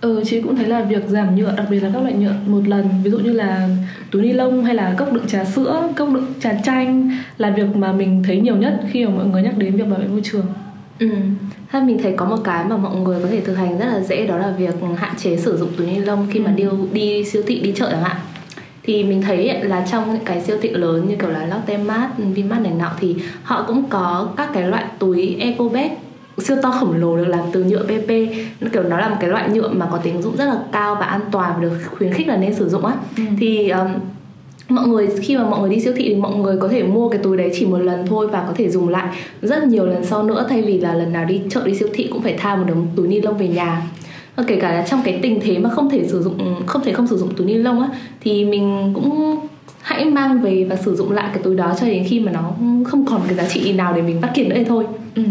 Ừ, 0.00 0.22
chị 0.26 0.40
cũng 0.40 0.56
thấy 0.56 0.66
là 0.66 0.82
việc 0.82 1.02
giảm 1.08 1.36
nhựa, 1.36 1.54
đặc 1.56 1.66
biệt 1.70 1.80
là 1.80 1.90
các 1.94 2.02
loại 2.02 2.14
nhựa 2.14 2.34
một 2.46 2.68
lần 2.68 2.88
Ví 3.04 3.10
dụ 3.10 3.18
như 3.18 3.32
là 3.32 3.68
túi 4.10 4.22
ni 4.22 4.32
lông 4.32 4.64
hay 4.64 4.74
là 4.74 4.94
cốc 4.98 5.12
đựng 5.12 5.26
trà 5.28 5.44
sữa, 5.44 5.88
cốc 5.96 6.08
đựng 6.14 6.26
trà 6.40 6.54
chanh 6.64 7.10
Là 7.38 7.50
việc 7.50 7.76
mà 7.76 7.92
mình 7.92 8.22
thấy 8.26 8.40
nhiều 8.40 8.56
nhất 8.56 8.80
khi 8.90 9.04
mà 9.04 9.10
mọi 9.10 9.26
người 9.26 9.42
nhắc 9.42 9.58
đến 9.58 9.76
việc 9.76 9.84
bảo 9.90 9.98
vệ 9.98 10.06
môi 10.06 10.20
trường. 10.24 10.46
Ừ. 11.10 11.16
Thế 11.72 11.80
mình 11.80 11.98
thấy 12.02 12.14
có 12.16 12.24
một 12.24 12.36
cái 12.44 12.64
mà 12.64 12.76
mọi 12.76 12.96
người 12.96 13.20
có 13.22 13.28
thể 13.28 13.40
thực 13.40 13.54
hành 13.54 13.78
rất 13.78 13.86
là 13.86 14.00
dễ 14.00 14.26
đó 14.26 14.36
là 14.36 14.54
việc 14.58 14.74
hạn 14.96 15.14
chế 15.18 15.36
sử 15.36 15.56
dụng 15.56 15.68
túi 15.76 15.86
ni 15.86 15.98
lông 15.98 16.26
khi 16.30 16.40
mà 16.40 16.50
ừ. 16.50 16.54
đi 16.56 16.64
đi 16.92 17.24
siêu 17.24 17.42
thị 17.46 17.60
đi 17.60 17.72
chợ 17.76 17.88
chẳng 17.90 18.02
hạn 18.02 18.16
thì 18.82 19.04
mình 19.04 19.22
thấy 19.22 19.60
là 19.62 19.86
trong 19.90 20.12
những 20.12 20.24
cái 20.24 20.40
siêu 20.40 20.56
thị 20.62 20.68
lớn 20.68 21.08
như 21.08 21.16
kiểu 21.16 21.30
là 21.30 21.46
Lotte 21.46 21.76
Mart, 21.76 22.34
Vinmart 22.34 22.62
này 22.62 22.72
nọ 22.78 22.90
thì 23.00 23.16
họ 23.42 23.64
cũng 23.66 23.84
có 23.88 24.28
các 24.36 24.50
cái 24.54 24.68
loại 24.68 24.84
túi 24.98 25.36
eco 25.40 25.68
bag 25.68 25.88
siêu 26.38 26.56
to 26.62 26.70
khổng 26.70 26.96
lồ 26.96 27.16
được 27.16 27.28
làm 27.28 27.40
từ 27.52 27.64
nhựa 27.64 27.84
PP 27.84 28.08
kiểu 28.72 28.82
nó 28.82 28.98
là 28.98 29.08
một 29.08 29.16
cái 29.20 29.30
loại 29.30 29.48
nhựa 29.48 29.68
mà 29.68 29.88
có 29.92 29.98
tính 29.98 30.22
dụng 30.22 30.36
rất 30.36 30.44
là 30.44 30.58
cao 30.72 30.94
và 30.94 31.06
an 31.06 31.20
toàn 31.30 31.52
và 31.54 31.62
được 31.62 31.78
khuyến 31.98 32.12
khích 32.12 32.28
là 32.28 32.36
nên 32.36 32.54
sử 32.54 32.68
dụng 32.68 32.86
á 32.86 32.94
ừ. 33.16 33.22
thì 33.38 33.68
um, 33.68 33.88
mọi 34.68 34.88
người, 34.88 35.08
khi 35.20 35.36
mà 35.36 35.44
mọi 35.44 35.60
người 35.60 35.70
đi 35.70 35.80
siêu 35.80 35.92
thị 35.96 36.04
thì 36.08 36.14
mọi 36.14 36.34
người 36.34 36.56
có 36.60 36.68
thể 36.68 36.82
mua 36.82 37.08
cái 37.08 37.20
túi 37.22 37.36
đấy 37.36 37.50
chỉ 37.54 37.66
một 37.66 37.78
lần 37.78 38.06
thôi 38.06 38.26
và 38.26 38.44
có 38.46 38.52
thể 38.56 38.70
dùng 38.70 38.88
lại 38.88 39.16
rất 39.42 39.64
nhiều 39.64 39.86
lần 39.86 40.04
sau 40.04 40.22
nữa. 40.22 40.46
Thay 40.48 40.62
vì 40.62 40.78
là 40.78 40.94
lần 40.94 41.12
nào 41.12 41.24
đi 41.24 41.40
chợ 41.50 41.62
đi 41.66 41.74
siêu 41.74 41.88
thị 41.92 42.08
cũng 42.12 42.22
phải 42.22 42.34
tha 42.38 42.56
một 42.56 42.64
đống 42.68 42.86
túi 42.96 43.08
ni 43.08 43.20
lông 43.20 43.38
về 43.38 43.48
nhà. 43.48 43.82
Và 44.36 44.44
kể 44.46 44.56
cả 44.56 44.72
là 44.72 44.86
trong 44.90 45.00
cái 45.04 45.18
tình 45.22 45.40
thế 45.42 45.58
mà 45.58 45.70
không 45.70 45.90
thể 45.90 46.08
sử 46.08 46.22
dụng, 46.22 46.64
không 46.66 46.82
thể 46.84 46.92
không 46.92 47.06
sử 47.06 47.16
dụng 47.16 47.34
túi 47.36 47.46
ni 47.46 47.54
lông 47.54 47.80
á, 47.80 47.88
thì 48.20 48.44
mình 48.44 48.92
cũng 48.94 49.38
hãy 49.82 50.04
mang 50.04 50.42
về 50.42 50.66
và 50.70 50.76
sử 50.76 50.96
dụng 50.96 51.12
lại 51.12 51.28
cái 51.34 51.42
túi 51.42 51.56
đó 51.56 51.74
cho 51.80 51.86
đến 51.86 52.04
khi 52.08 52.20
mà 52.20 52.32
nó 52.32 52.52
không 52.84 53.06
còn 53.06 53.20
cái 53.26 53.34
giá 53.36 53.44
trị 53.48 53.72
nào 53.72 53.92
để 53.96 54.02
mình 54.02 54.20
bắt 54.20 54.30
kiệt 54.34 54.46
nữa 54.46 54.56
thì 54.58 54.64
thôi. 54.64 54.84
Ừ. 55.14 55.22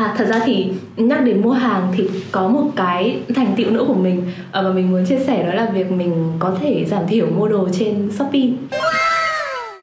À 0.00 0.14
thật 0.16 0.24
ra 0.24 0.40
thì 0.44 0.66
nhắc 0.96 1.24
đến 1.24 1.42
mua 1.42 1.52
hàng 1.52 1.92
thì 1.96 2.08
có 2.32 2.48
một 2.48 2.64
cái 2.76 3.18
thành 3.34 3.54
tựu 3.56 3.70
nữa 3.70 3.84
của 3.88 3.94
mình 3.94 4.22
à, 4.52 4.62
mà 4.62 4.72
mình 4.72 4.90
muốn 4.90 5.06
chia 5.06 5.18
sẻ 5.18 5.46
đó 5.46 5.54
là 5.54 5.70
việc 5.74 5.90
mình 5.92 6.32
có 6.38 6.56
thể 6.60 6.84
giảm 6.84 7.02
thiểu 7.08 7.26
mua 7.26 7.48
đồ 7.48 7.68
trên 7.78 8.10
Shopee. 8.18 8.48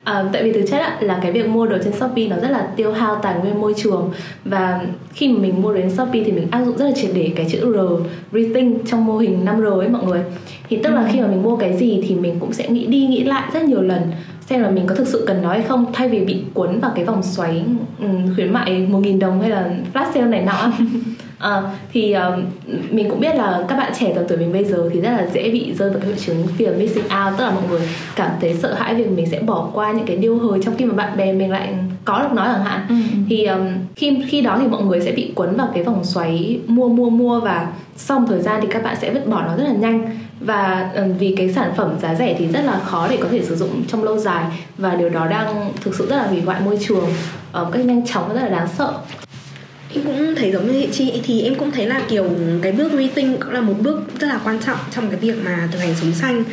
À, 0.04 0.24
tại 0.34 0.44
vì 0.44 0.54
thực 0.54 0.66
chất 0.70 0.78
á, 0.78 0.98
là 1.02 1.20
cái 1.22 1.32
việc 1.32 1.50
mua 1.50 1.66
đồ 1.66 1.78
trên 1.84 1.94
Shopee 1.94 2.28
nó 2.28 2.36
rất 2.36 2.52
là 2.52 2.68
tiêu 2.76 2.92
hao 2.92 3.16
tài 3.16 3.36
nguyên 3.40 3.62
môi 3.62 3.74
trường 3.78 4.12
và 4.46 4.82
khi 5.14 5.28
mà 5.28 5.40
mình 5.40 5.62
mua 5.62 5.74
đến 5.74 5.90
Shopee 5.90 6.24
thì 6.24 6.32
mình 6.32 6.48
áp 6.52 6.66
dụng 6.66 6.78
rất 6.78 6.86
là 6.86 6.92
triệt 6.96 7.12
để 7.14 7.32
cái 7.36 7.48
chữ 7.52 7.60
R 7.60 7.80
rethink 8.36 8.88
trong 8.88 9.06
mô 9.06 9.18
hình 9.18 9.46
5R 9.46 9.80
ấy 9.80 9.90
mọi 9.90 10.04
người 10.04 10.22
thì 10.70 10.78
tức 10.84 10.90
là 10.90 11.02
ừ. 11.02 11.08
khi 11.12 11.22
mà 11.22 11.28
mình 11.28 11.44
mua 11.44 11.56
cái 11.56 11.78
gì 11.78 12.04
thì 12.08 12.16
mình 12.16 12.40
cũng 12.40 12.54
sẽ 12.54 12.70
nghĩ 12.70 12.86
đi 12.86 13.08
nghĩ 13.08 13.24
lại 13.24 13.44
rất 13.54 13.64
nhiều 13.64 13.82
lần 13.82 14.02
xem 14.50 14.62
là 14.62 14.70
mình 14.70 14.88
có 14.88 14.96
thực 14.96 15.08
sự 15.08 15.24
cần 15.28 15.42
nó 15.42 15.50
hay 15.50 15.62
không 15.62 15.86
thay 15.94 16.10
vì 16.10 16.20
bị 16.20 16.44
cuốn 16.54 16.80
vào 16.80 16.92
cái 16.96 17.06
vòng 17.06 17.24
xoáy 17.24 17.64
um, 18.00 18.36
khuyến 18.36 18.54
mại 18.54 18.88
một 18.90 19.00
nghìn 19.00 19.20
đồng 19.20 19.42
hay 19.42 19.50
là 19.50 19.70
flash 19.94 20.12
sale 20.14 20.28
này 20.28 20.42
nọ. 20.42 20.72
À, 21.38 21.62
thì 21.94 22.14
um, 22.14 22.46
mình 22.90 23.10
cũng 23.10 23.20
biết 23.20 23.36
là 23.36 23.66
các 23.68 23.78
bạn 23.78 23.92
trẻ 24.00 24.12
tầm 24.16 24.24
tuổi 24.28 24.38
mình 24.38 24.54
bây 24.54 24.64
giờ 24.64 24.90
thì 24.94 25.02
rất 25.02 25.12
là 25.12 25.28
dễ 25.34 25.52
bị 25.52 25.74
rơi 25.74 25.90
vào 25.90 26.00
cái 26.00 26.10
hội 26.10 26.20
chứng 26.20 26.48
fear 26.58 26.80
missing 26.80 27.04
out 27.04 27.38
tức 27.38 27.44
là 27.44 27.52
mọi 27.52 27.64
người 27.70 27.82
cảm 28.16 28.32
thấy 28.42 28.56
sợ 28.62 28.74
hãi 28.74 28.96
việc 28.96 29.12
mình 29.12 29.28
sẽ 29.32 29.40
bỏ 29.40 29.70
qua 29.74 29.92
những 29.92 30.06
cái 30.06 30.18
điều 30.18 30.40
hời 30.40 30.60
trong 30.64 30.76
khi 30.78 30.86
mà 30.86 30.94
bạn 30.94 31.18
bè 31.18 31.34
mình 31.34 31.52
lại 31.52 31.74
có 32.08 32.22
được 32.22 32.34
nó 32.34 32.46
chẳng 32.46 32.64
hạn 32.64 32.86
ừ. 32.90 32.96
ừ. 32.96 33.18
thì 33.30 33.46
um, 33.46 33.68
khi 33.96 34.18
khi 34.28 34.42
đó 34.42 34.58
thì 34.62 34.68
mọi 34.68 34.84
người 34.84 35.02
sẽ 35.02 35.12
bị 35.12 35.32
cuốn 35.36 35.56
vào 35.56 35.70
cái 35.74 35.84
vòng 35.84 36.04
xoáy 36.04 36.60
mua 36.68 36.88
mua 36.88 37.10
mua 37.10 37.40
và 37.40 37.68
sau 37.96 38.20
một 38.20 38.26
thời 38.30 38.42
gian 38.42 38.60
thì 38.62 38.68
các 38.72 38.84
bạn 38.84 38.96
sẽ 39.02 39.14
vứt 39.14 39.28
bỏ 39.28 39.44
nó 39.48 39.58
rất 39.58 39.64
là 39.64 39.74
nhanh 39.74 40.18
và 40.40 40.92
um, 40.96 41.18
vì 41.18 41.36
cái 41.38 41.54
sản 41.54 41.72
phẩm 41.78 41.96
giá 42.02 42.16
rẻ 42.16 42.36
thì 42.40 42.48
rất 42.48 42.62
là 42.62 42.80
khó 42.80 43.08
để 43.08 43.18
có 43.22 43.28
thể 43.32 43.42
sử 43.44 43.56
dụng 43.56 43.84
trong 43.88 44.04
lâu 44.04 44.18
dài 44.18 44.46
và 44.78 44.96
điều 44.96 45.10
đó 45.10 45.28
đang 45.28 45.72
thực 45.82 45.96
sự 45.96 46.08
rất 46.10 46.16
là 46.18 46.28
hủy 46.28 46.42
hoại 46.42 46.62
môi 46.62 46.78
trường 46.88 47.06
uh, 47.62 47.74
cách 47.74 47.86
nhanh 47.86 48.06
chóng 48.06 48.28
và 48.28 48.34
rất 48.34 48.42
là 48.42 48.50
đáng 48.50 48.68
sợ 48.78 48.94
em 49.94 50.04
cũng 50.04 50.36
thấy 50.38 50.52
giống 50.52 50.72
như 50.72 50.88
chị 50.92 51.22
thì 51.24 51.42
em 51.42 51.56
cũng 51.56 51.72
thấy 51.72 51.86
là 51.86 52.02
kiểu 52.10 52.26
cái 52.62 52.72
bước 52.72 52.92
rethink 52.92 53.40
cũng 53.40 53.52
là 53.52 53.62
một 53.62 53.76
bước 53.82 54.02
rất 54.20 54.28
là 54.28 54.40
quan 54.44 54.60
trọng 54.60 54.78
trong 54.96 55.10
cái 55.10 55.20
việc 55.20 55.36
mà 55.46 55.70
thực 55.72 55.80
hành 55.80 55.96
sống 56.02 56.12
xanh 56.12 56.44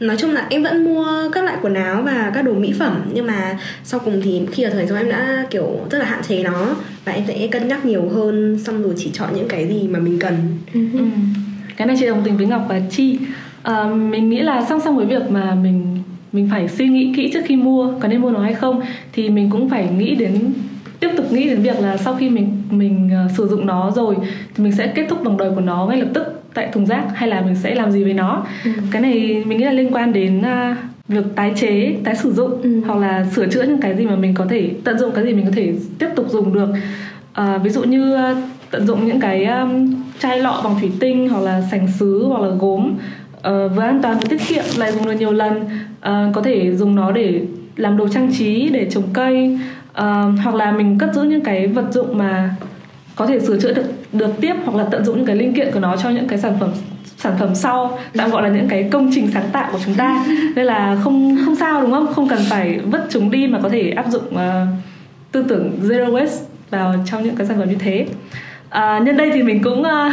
nói 0.00 0.16
chung 0.16 0.30
là 0.30 0.46
em 0.50 0.62
vẫn 0.62 0.84
mua 0.84 1.30
các 1.32 1.44
loại 1.44 1.56
quần 1.62 1.74
áo 1.74 2.02
và 2.02 2.30
các 2.34 2.42
đồ 2.42 2.52
mỹ 2.52 2.74
phẩm 2.78 3.02
nhưng 3.12 3.26
mà 3.26 3.58
sau 3.84 4.00
cùng 4.04 4.20
thì 4.24 4.42
khi 4.52 4.62
ở 4.62 4.70
thời 4.70 4.86
gian 4.86 4.98
em 4.98 5.08
đã 5.08 5.46
kiểu 5.50 5.66
rất 5.90 5.98
là 5.98 6.04
hạn 6.04 6.22
chế 6.28 6.42
nó 6.42 6.76
và 7.04 7.12
em 7.12 7.24
sẽ 7.26 7.46
cân 7.46 7.68
nhắc 7.68 7.84
nhiều 7.84 8.08
hơn 8.08 8.58
xong 8.64 8.82
rồi 8.82 8.94
chỉ 8.96 9.10
chọn 9.12 9.28
những 9.34 9.48
cái 9.48 9.68
gì 9.68 9.88
mà 9.88 9.98
mình 9.98 10.18
cần. 10.18 10.34
Ừ. 10.74 10.80
cái 11.76 11.86
này 11.86 11.96
chị 12.00 12.06
đồng 12.06 12.22
tình 12.24 12.36
với 12.36 12.46
ngọc 12.46 12.66
và 12.68 12.80
chi 12.90 13.18
à, 13.62 13.84
mình 13.84 14.30
nghĩ 14.30 14.40
là 14.40 14.66
song 14.68 14.80
song 14.84 14.96
với 14.96 15.06
việc 15.06 15.30
mà 15.30 15.54
mình 15.54 15.98
mình 16.32 16.48
phải 16.50 16.68
suy 16.68 16.88
nghĩ 16.88 17.12
kỹ 17.16 17.30
trước 17.32 17.40
khi 17.46 17.56
mua 17.56 17.92
có 18.00 18.08
nên 18.08 18.20
mua 18.20 18.30
nó 18.30 18.40
hay 18.40 18.54
không 18.54 18.80
thì 19.12 19.30
mình 19.30 19.50
cũng 19.50 19.70
phải 19.70 19.88
nghĩ 19.98 20.14
đến 20.14 20.52
tiếp 21.00 21.10
tục 21.16 21.32
nghĩ 21.32 21.46
đến 21.46 21.62
việc 21.62 21.80
là 21.80 21.96
sau 21.96 22.16
khi 22.16 22.30
mình 22.30 22.62
mình 22.70 23.10
uh, 23.26 23.30
sử 23.36 23.48
dụng 23.48 23.66
nó 23.66 23.90
rồi 23.90 24.16
thì 24.54 24.64
mình 24.64 24.72
sẽ 24.72 24.86
kết 24.86 25.06
thúc 25.08 25.18
vòng 25.24 25.36
đời 25.36 25.50
của 25.54 25.60
nó 25.60 25.86
ngay 25.86 26.00
lập 26.00 26.08
tức 26.14 26.39
tại 26.54 26.68
thùng 26.72 26.86
rác 26.86 27.04
hay 27.14 27.28
là 27.28 27.40
mình 27.40 27.54
sẽ 27.54 27.74
làm 27.74 27.92
gì 27.92 28.04
với 28.04 28.14
nó 28.14 28.46
ừ. 28.64 28.70
cái 28.90 29.02
này 29.02 29.42
mình 29.46 29.58
nghĩ 29.58 29.64
là 29.64 29.72
liên 29.72 29.94
quan 29.94 30.12
đến 30.12 30.38
uh, 30.38 30.76
việc 31.08 31.24
tái 31.34 31.52
chế 31.56 31.96
tái 32.04 32.16
sử 32.16 32.32
dụng 32.32 32.62
ừ. 32.62 32.80
hoặc 32.86 32.98
là 32.98 33.26
sửa 33.34 33.46
chữa 33.46 33.62
những 33.62 33.80
cái 33.80 33.96
gì 33.96 34.06
mà 34.06 34.16
mình 34.16 34.34
có 34.34 34.46
thể 34.50 34.70
tận 34.84 34.98
dụng 34.98 35.12
cái 35.14 35.24
gì 35.24 35.32
mình 35.32 35.44
có 35.44 35.52
thể 35.56 35.72
tiếp 35.98 36.08
tục 36.16 36.26
dùng 36.28 36.52
được 36.52 36.68
uh, 37.40 37.62
ví 37.62 37.70
dụ 37.70 37.82
như 37.82 38.14
uh, 38.14 38.36
tận 38.70 38.86
dụng 38.86 39.06
những 39.06 39.20
cái 39.20 39.44
um, 39.44 39.94
chai 40.18 40.40
lọ 40.40 40.60
bằng 40.64 40.80
thủy 40.80 40.90
tinh 41.00 41.28
hoặc 41.28 41.40
là 41.40 41.62
sành 41.70 41.88
sứ 41.98 42.24
hoặc 42.24 42.42
là 42.42 42.48
gốm 42.48 42.94
uh, 43.36 43.42
vừa 43.76 43.82
an 43.82 44.00
toàn 44.02 44.18
vừa 44.18 44.28
tiết 44.28 44.40
kiệm 44.48 44.64
lại 44.78 44.92
dùng 44.92 45.06
được 45.06 45.12
nhiều 45.12 45.32
lần 45.32 45.62
uh, 45.62 46.34
có 46.34 46.42
thể 46.44 46.76
dùng 46.76 46.94
nó 46.94 47.12
để 47.12 47.40
làm 47.76 47.96
đồ 47.96 48.08
trang 48.08 48.32
trí 48.38 48.68
để 48.68 48.90
trồng 48.90 49.08
cây 49.12 49.58
uh, 49.90 50.04
hoặc 50.44 50.54
là 50.54 50.72
mình 50.72 50.98
cất 50.98 51.14
giữ 51.14 51.22
những 51.22 51.40
cái 51.40 51.66
vật 51.66 51.86
dụng 51.92 52.18
mà 52.18 52.54
có 53.16 53.26
thể 53.26 53.40
sửa 53.40 53.60
chữa 53.60 53.72
được 53.72 53.84
được 54.12 54.30
tiếp 54.40 54.54
hoặc 54.64 54.76
là 54.76 54.84
tận 54.90 55.04
dụng 55.04 55.16
những 55.16 55.26
cái 55.26 55.36
linh 55.36 55.54
kiện 55.54 55.70
của 55.72 55.80
nó 55.80 55.96
cho 55.96 56.10
những 56.10 56.28
cái 56.28 56.38
sản 56.38 56.56
phẩm 56.60 56.70
sản 57.16 57.32
phẩm 57.38 57.54
sau 57.54 57.98
tạm 58.16 58.30
gọi 58.30 58.42
là 58.42 58.48
những 58.48 58.68
cái 58.68 58.88
công 58.92 59.10
trình 59.14 59.30
sáng 59.34 59.48
tạo 59.52 59.68
của 59.72 59.78
chúng 59.84 59.94
ta. 59.94 60.24
Nên 60.56 60.66
là 60.66 60.96
không 61.04 61.38
không 61.44 61.56
sao 61.56 61.80
đúng 61.80 61.90
không? 61.90 62.14
Không 62.14 62.28
cần 62.28 62.38
phải 62.50 62.78
vứt 62.78 63.06
chúng 63.10 63.30
đi 63.30 63.46
mà 63.46 63.58
có 63.62 63.68
thể 63.68 63.90
áp 63.90 64.06
dụng 64.10 64.24
uh, 64.34 64.40
tư 65.32 65.44
tưởng 65.48 65.78
zero 65.82 66.12
waste 66.12 66.38
vào 66.70 66.94
trong 67.06 67.24
những 67.24 67.36
cái 67.36 67.46
sản 67.46 67.58
phẩm 67.58 67.68
như 67.68 67.76
thế. 67.78 68.06
À, 68.70 68.98
nhân 68.98 69.16
đây 69.16 69.30
thì 69.34 69.42
mình 69.42 69.62
cũng 69.62 69.80
uh, 69.80 70.12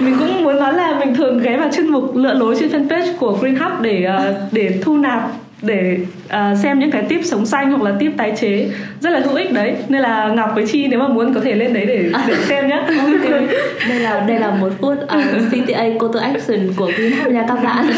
mình 0.00 0.16
cũng 0.18 0.44
muốn 0.44 0.56
nói 0.56 0.74
là 0.74 0.98
mình 0.98 1.14
thường 1.14 1.38
ghé 1.38 1.56
vào 1.56 1.70
chuyên 1.76 1.86
mục 1.86 2.16
lựa 2.16 2.34
lối 2.34 2.56
trên 2.60 2.68
fanpage 2.68 3.16
của 3.16 3.38
Green 3.40 3.56
Hub 3.56 3.82
để 3.82 4.08
uh, 4.16 4.52
để 4.52 4.80
thu 4.82 4.96
nạp 4.96 5.30
để 5.62 5.98
uh, 6.26 6.58
xem 6.58 6.78
những 6.78 6.90
cái 6.90 7.02
tip 7.02 7.20
sống 7.24 7.46
xanh 7.46 7.70
hoặc 7.70 7.82
là 7.82 7.96
tip 7.98 8.16
tái 8.16 8.32
chế. 8.40 8.70
Rất 9.00 9.10
là 9.10 9.20
hữu 9.20 9.34
ích 9.34 9.52
đấy. 9.52 9.76
Nên 9.88 10.02
là 10.02 10.28
ngọc 10.28 10.50
với 10.54 10.66
chi 10.66 10.86
nếu 10.88 11.00
mà 11.00 11.08
muốn 11.08 11.34
có 11.34 11.40
thể 11.40 11.54
lên 11.54 11.74
đấy 11.74 11.86
để 11.86 12.10
để 12.26 12.34
xem 12.48 12.68
nhé 12.68 12.82
okay. 12.86 13.46
đây 13.88 14.00
là 14.00 14.20
đây 14.20 14.38
là 14.38 14.50
một 14.50 14.72
phút 14.80 14.98
uh, 15.02 15.50
CTA 15.50 15.84
call 16.00 16.12
to 16.14 16.20
action 16.20 16.72
của 16.76 16.90
Green 16.96 17.34
nha 17.34 17.44
các 17.48 17.62
bạn. 17.62 17.86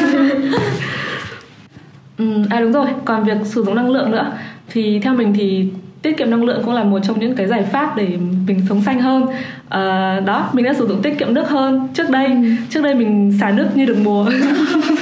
Ừ, 2.18 2.24
à 2.50 2.60
đúng 2.60 2.72
rồi. 2.72 2.86
Còn 3.04 3.24
việc 3.24 3.36
sử 3.44 3.64
dụng 3.64 3.74
năng 3.74 3.90
lượng 3.90 4.10
nữa. 4.10 4.32
Thì 4.68 5.00
theo 5.00 5.14
mình 5.14 5.34
thì 5.36 5.68
tiết 6.02 6.16
kiệm 6.16 6.30
năng 6.30 6.44
lượng 6.44 6.62
cũng 6.64 6.74
là 6.74 6.84
một 6.84 6.98
trong 7.02 7.20
những 7.20 7.34
cái 7.36 7.46
giải 7.46 7.62
pháp 7.62 7.96
để 7.96 8.06
mình 8.46 8.60
sống 8.68 8.82
xanh 8.82 9.00
hơn. 9.00 9.26
À, 9.68 10.20
đó 10.20 10.50
mình 10.52 10.64
đã 10.64 10.74
sử 10.74 10.86
dụng 10.86 11.02
tiết 11.02 11.18
kiệm 11.18 11.34
nước 11.34 11.48
hơn 11.48 11.88
trước 11.94 12.10
đây. 12.10 12.26
Ừ. 12.26 12.48
trước 12.70 12.82
đây 12.82 12.94
mình 12.94 13.32
xả 13.40 13.50
nước 13.50 13.66
như 13.74 13.86
được 13.86 13.96
mùa 14.02 14.26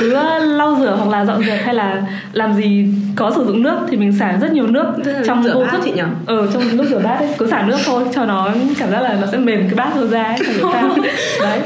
cứ 0.00 0.12
lau 0.40 0.76
rửa 0.80 0.96
hoặc 0.96 1.08
là 1.08 1.24
dọn 1.24 1.42
dẹp 1.44 1.64
hay 1.64 1.74
là 1.74 2.02
làm 2.32 2.54
gì 2.54 2.86
có 3.16 3.32
sử 3.36 3.44
dụng 3.44 3.62
nước 3.62 3.78
thì 3.90 3.96
mình 3.96 4.12
xả 4.12 4.38
rất 4.40 4.52
nhiều 4.52 4.66
nước 4.66 4.86
trong 5.26 5.42
vô 5.42 5.64
thức. 5.66 5.80
chị 5.84 5.92
nhỉ? 5.92 6.02
ờ 6.26 6.46
trong 6.52 6.76
nước 6.76 6.84
rửa 6.90 6.98
bát 6.98 7.18
ấy 7.18 7.28
cứ 7.38 7.50
xả 7.50 7.62
nước 7.62 7.78
thôi 7.86 8.04
cho 8.14 8.24
nó 8.24 8.48
cảm 8.78 8.90
giác 8.90 9.00
là 9.00 9.18
nó 9.20 9.26
sẽ 9.32 9.38
mềm 9.38 9.60
cái 9.60 9.74
bát 9.74 9.92
ra 10.10 10.22
ấy, 10.24 10.38
đấy 11.40 11.60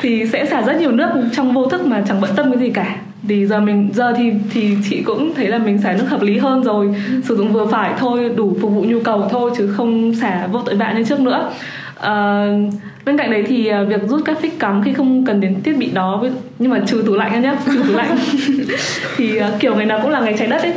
thì 0.00 0.26
sẽ 0.26 0.46
xả 0.46 0.62
rất 0.62 0.76
nhiều 0.80 0.90
nước 0.90 1.08
trong 1.32 1.52
vô 1.52 1.66
thức 1.66 1.86
mà 1.86 2.02
chẳng 2.08 2.20
bận 2.20 2.30
tâm 2.36 2.52
cái 2.52 2.60
gì 2.60 2.70
cả. 2.70 2.96
Thì 3.28 3.46
giờ 3.46 3.60
mình 3.60 3.90
giờ 3.94 4.12
thì 4.16 4.32
thì 4.52 4.76
chị 4.90 5.02
cũng 5.02 5.34
thấy 5.34 5.48
là 5.48 5.58
mình 5.58 5.78
xả 5.78 5.92
nước 5.92 6.04
hợp 6.08 6.22
lý 6.22 6.38
hơn 6.38 6.62
rồi. 6.62 6.94
Sử 7.24 7.36
dụng 7.36 7.52
vừa 7.52 7.66
phải 7.66 7.92
thôi 7.98 8.30
đủ 8.36 8.56
phục 8.60 8.72
vụ 8.72 8.82
nhu 8.82 9.00
cầu 9.00 9.28
thôi 9.30 9.50
chứ 9.56 9.72
không 9.76 10.14
xả 10.14 10.46
vô 10.46 10.60
tội 10.66 10.74
vạ 10.74 10.92
như 10.92 11.04
trước 11.04 11.20
nữa. 11.20 11.50
À, 12.00 12.46
bên 13.04 13.16
cạnh 13.16 13.30
đấy 13.30 13.44
thì 13.46 13.66
à, 13.66 13.82
việc 13.82 14.00
rút 14.08 14.22
các 14.24 14.40
phích 14.40 14.58
cắm 14.58 14.82
khi 14.84 14.92
không 14.92 15.24
cần 15.24 15.40
đến 15.40 15.62
thiết 15.62 15.76
bị 15.78 15.90
đó 15.90 16.24
nhưng 16.58 16.70
mà 16.70 16.80
trừ 16.86 17.02
tủ 17.06 17.14
lạnh 17.14 17.42
nhé 17.42 17.54
trừ 17.66 17.82
tủ 17.88 17.94
lạnh. 17.94 18.18
Thì 19.16 19.36
à, 19.36 19.50
kiểu 19.58 19.74
ngày 19.74 19.86
nào 19.86 19.98
cũng 20.02 20.10
là 20.10 20.20
ngày 20.20 20.34
trái 20.38 20.48
đất 20.48 20.62
ấy. 20.62 20.72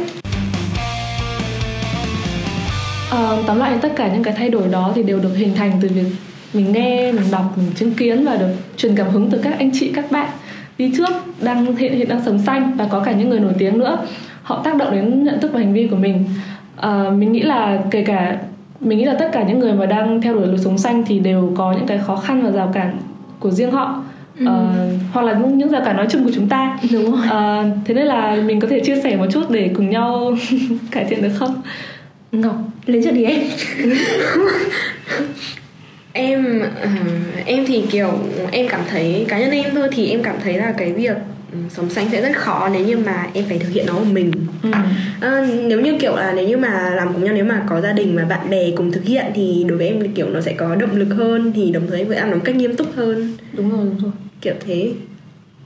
À, 3.11 3.29
tóm 3.47 3.59
lại 3.59 3.77
tất 3.81 3.93
cả 3.95 4.09
những 4.13 4.23
cái 4.23 4.33
thay 4.37 4.49
đổi 4.49 4.67
đó 4.71 4.91
thì 4.95 5.03
đều 5.03 5.19
được 5.19 5.33
hình 5.35 5.55
thành 5.55 5.71
từ 5.81 5.87
việc 5.87 6.05
mình 6.53 6.71
nghe 6.71 7.11
mình 7.11 7.31
đọc 7.31 7.57
mình 7.57 7.71
chứng 7.75 7.93
kiến 7.93 8.25
và 8.25 8.35
được 8.35 8.53
truyền 8.77 8.95
cảm 8.95 9.09
hứng 9.09 9.29
từ 9.31 9.37
các 9.37 9.55
anh 9.59 9.69
chị 9.73 9.91
các 9.95 10.11
bạn 10.11 10.29
đi 10.77 10.91
trước 10.97 11.09
đang 11.41 11.75
hiện 11.75 11.97
hiện 11.97 12.09
đang 12.09 12.21
sống 12.25 12.39
xanh 12.39 12.71
và 12.77 12.87
có 12.91 12.99
cả 12.99 13.11
những 13.11 13.29
người 13.29 13.39
nổi 13.39 13.53
tiếng 13.57 13.79
nữa. 13.79 13.97
Họ 14.43 14.61
tác 14.63 14.75
động 14.75 14.91
đến 14.91 15.23
nhận 15.23 15.39
thức 15.39 15.51
và 15.53 15.59
hành 15.59 15.73
vi 15.73 15.87
của 15.87 15.95
mình. 15.95 16.25
À, 16.77 17.09
mình 17.17 17.31
nghĩ 17.31 17.41
là 17.41 17.79
kể 17.91 18.03
cả 18.03 18.37
mình 18.83 18.97
nghĩ 18.97 19.05
là 19.05 19.15
tất 19.19 19.29
cả 19.31 19.43
những 19.43 19.59
người 19.59 19.73
mà 19.73 19.85
đang 19.85 20.21
theo 20.21 20.33
đuổi 20.33 20.47
lối 20.47 20.57
sống 20.57 20.77
xanh 20.77 21.03
thì 21.07 21.19
đều 21.19 21.53
có 21.55 21.73
những 21.73 21.87
cái 21.87 21.97
khó 21.97 22.15
khăn 22.15 22.41
và 22.43 22.51
rào 22.51 22.71
cản 22.73 22.97
của 23.39 23.51
riêng 23.51 23.71
họ. 23.71 24.03
Ừ. 24.39 24.45
uh, 24.45 25.01
hoặc 25.13 25.21
là 25.21 25.33
những, 25.33 25.57
những 25.57 25.69
rào 25.69 25.81
cản 25.85 25.97
nói 25.97 26.07
chung 26.09 26.23
của 26.23 26.31
chúng 26.35 26.49
ta. 26.49 26.79
Đúng 26.91 27.11
rồi. 27.11 27.21
Uh, 27.25 27.77
thế 27.85 27.93
nên 27.93 28.05
là 28.05 28.37
mình 28.45 28.59
có 28.59 28.67
thể 28.67 28.79
chia 28.79 29.01
sẻ 29.01 29.15
một 29.15 29.25
chút 29.31 29.49
để 29.49 29.69
cùng 29.73 29.89
nhau 29.89 30.35
cải 30.91 31.05
thiện 31.05 31.21
được 31.21 31.31
không? 31.35 31.61
Ngọc 32.31 32.55
lấy 32.85 33.01
chuyện 33.03 33.15
đi 33.15 33.23
em. 33.23 33.39
Em 36.13 36.61
uh, 36.83 37.45
em 37.45 37.65
thì 37.67 37.83
kiểu 37.91 38.09
em 38.51 38.67
cảm 38.69 38.81
thấy 38.89 39.25
cá 39.27 39.39
nhân 39.39 39.51
em 39.51 39.75
thôi 39.75 39.89
thì 39.91 40.09
em 40.09 40.23
cảm 40.23 40.35
thấy 40.43 40.53
là 40.53 40.73
cái 40.77 40.93
việc 40.93 41.17
sống 41.69 41.89
xanh 41.89 42.07
sẽ 42.11 42.21
rất 42.21 42.37
khó 42.37 42.69
nếu 42.73 42.85
như 42.85 42.97
mà 42.97 43.27
em 43.33 43.45
phải 43.49 43.59
thực 43.59 43.69
hiện 43.69 43.85
nó 43.85 43.93
một 43.93 44.05
mình. 44.11 44.31
Ừ. 44.63 44.69
à, 45.21 45.47
nếu 45.63 45.81
như 45.81 45.97
kiểu 45.99 46.15
là 46.15 46.33
nếu 46.35 46.47
như 46.47 46.57
mà 46.57 46.89
làm 46.95 47.13
cùng 47.13 47.23
nhau 47.23 47.33
nếu 47.33 47.45
mà 47.45 47.63
có 47.67 47.81
gia 47.81 47.91
đình 47.91 48.15
và 48.15 48.23
bạn 48.23 48.49
bè 48.49 48.71
cùng 48.75 48.91
thực 48.91 49.03
hiện 49.03 49.25
thì 49.33 49.65
đối 49.67 49.77
với 49.77 49.87
em 49.87 50.13
kiểu 50.13 50.29
nó 50.29 50.41
sẽ 50.41 50.53
có 50.53 50.75
động 50.75 50.95
lực 50.95 51.09
hơn 51.15 51.51
thì 51.55 51.71
đồng 51.71 51.83
thời 51.89 52.03
với 52.03 52.17
làm 52.17 52.29
nó 52.29 52.35
một 52.35 52.41
cách 52.45 52.55
nghiêm 52.55 52.75
túc 52.75 52.87
hơn. 52.95 53.37
Đúng 53.53 53.69
rồi 53.69 53.85
đúng 53.85 53.97
rồi. 54.01 54.11
Kiểu 54.41 54.53
thế. 54.65 54.91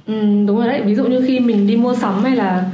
Ừ, 0.08 0.14
đúng 0.48 0.58
rồi 0.58 0.68
đấy. 0.68 0.82
Ví 0.86 0.96
dụ 0.96 1.06
như 1.06 1.24
khi 1.28 1.40
mình 1.40 1.68
đi 1.68 1.76
mua 1.76 1.96
sắm 1.96 2.24
hay 2.24 2.36
là 2.36 2.66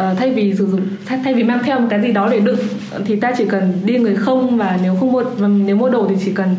uh, 0.00 0.18
thay 0.18 0.30
vì 0.30 0.54
sử 0.54 0.66
dụng 0.66 0.80
thay, 1.06 1.20
thay 1.24 1.34
vì 1.34 1.42
mang 1.42 1.58
theo 1.64 1.80
một 1.80 1.86
cái 1.90 2.02
gì 2.02 2.12
đó 2.12 2.28
để 2.30 2.40
đựng 2.40 2.58
thì 3.04 3.16
ta 3.16 3.32
chỉ 3.38 3.44
cần 3.44 3.72
đi 3.84 3.98
người 3.98 4.14
không 4.14 4.56
và 4.56 4.78
nếu 4.82 4.96
không 5.00 5.12
mua 5.12 5.24
nếu 5.66 5.76
mua 5.76 5.88
đồ 5.88 6.06
thì 6.08 6.14
chỉ 6.24 6.32
cần 6.32 6.56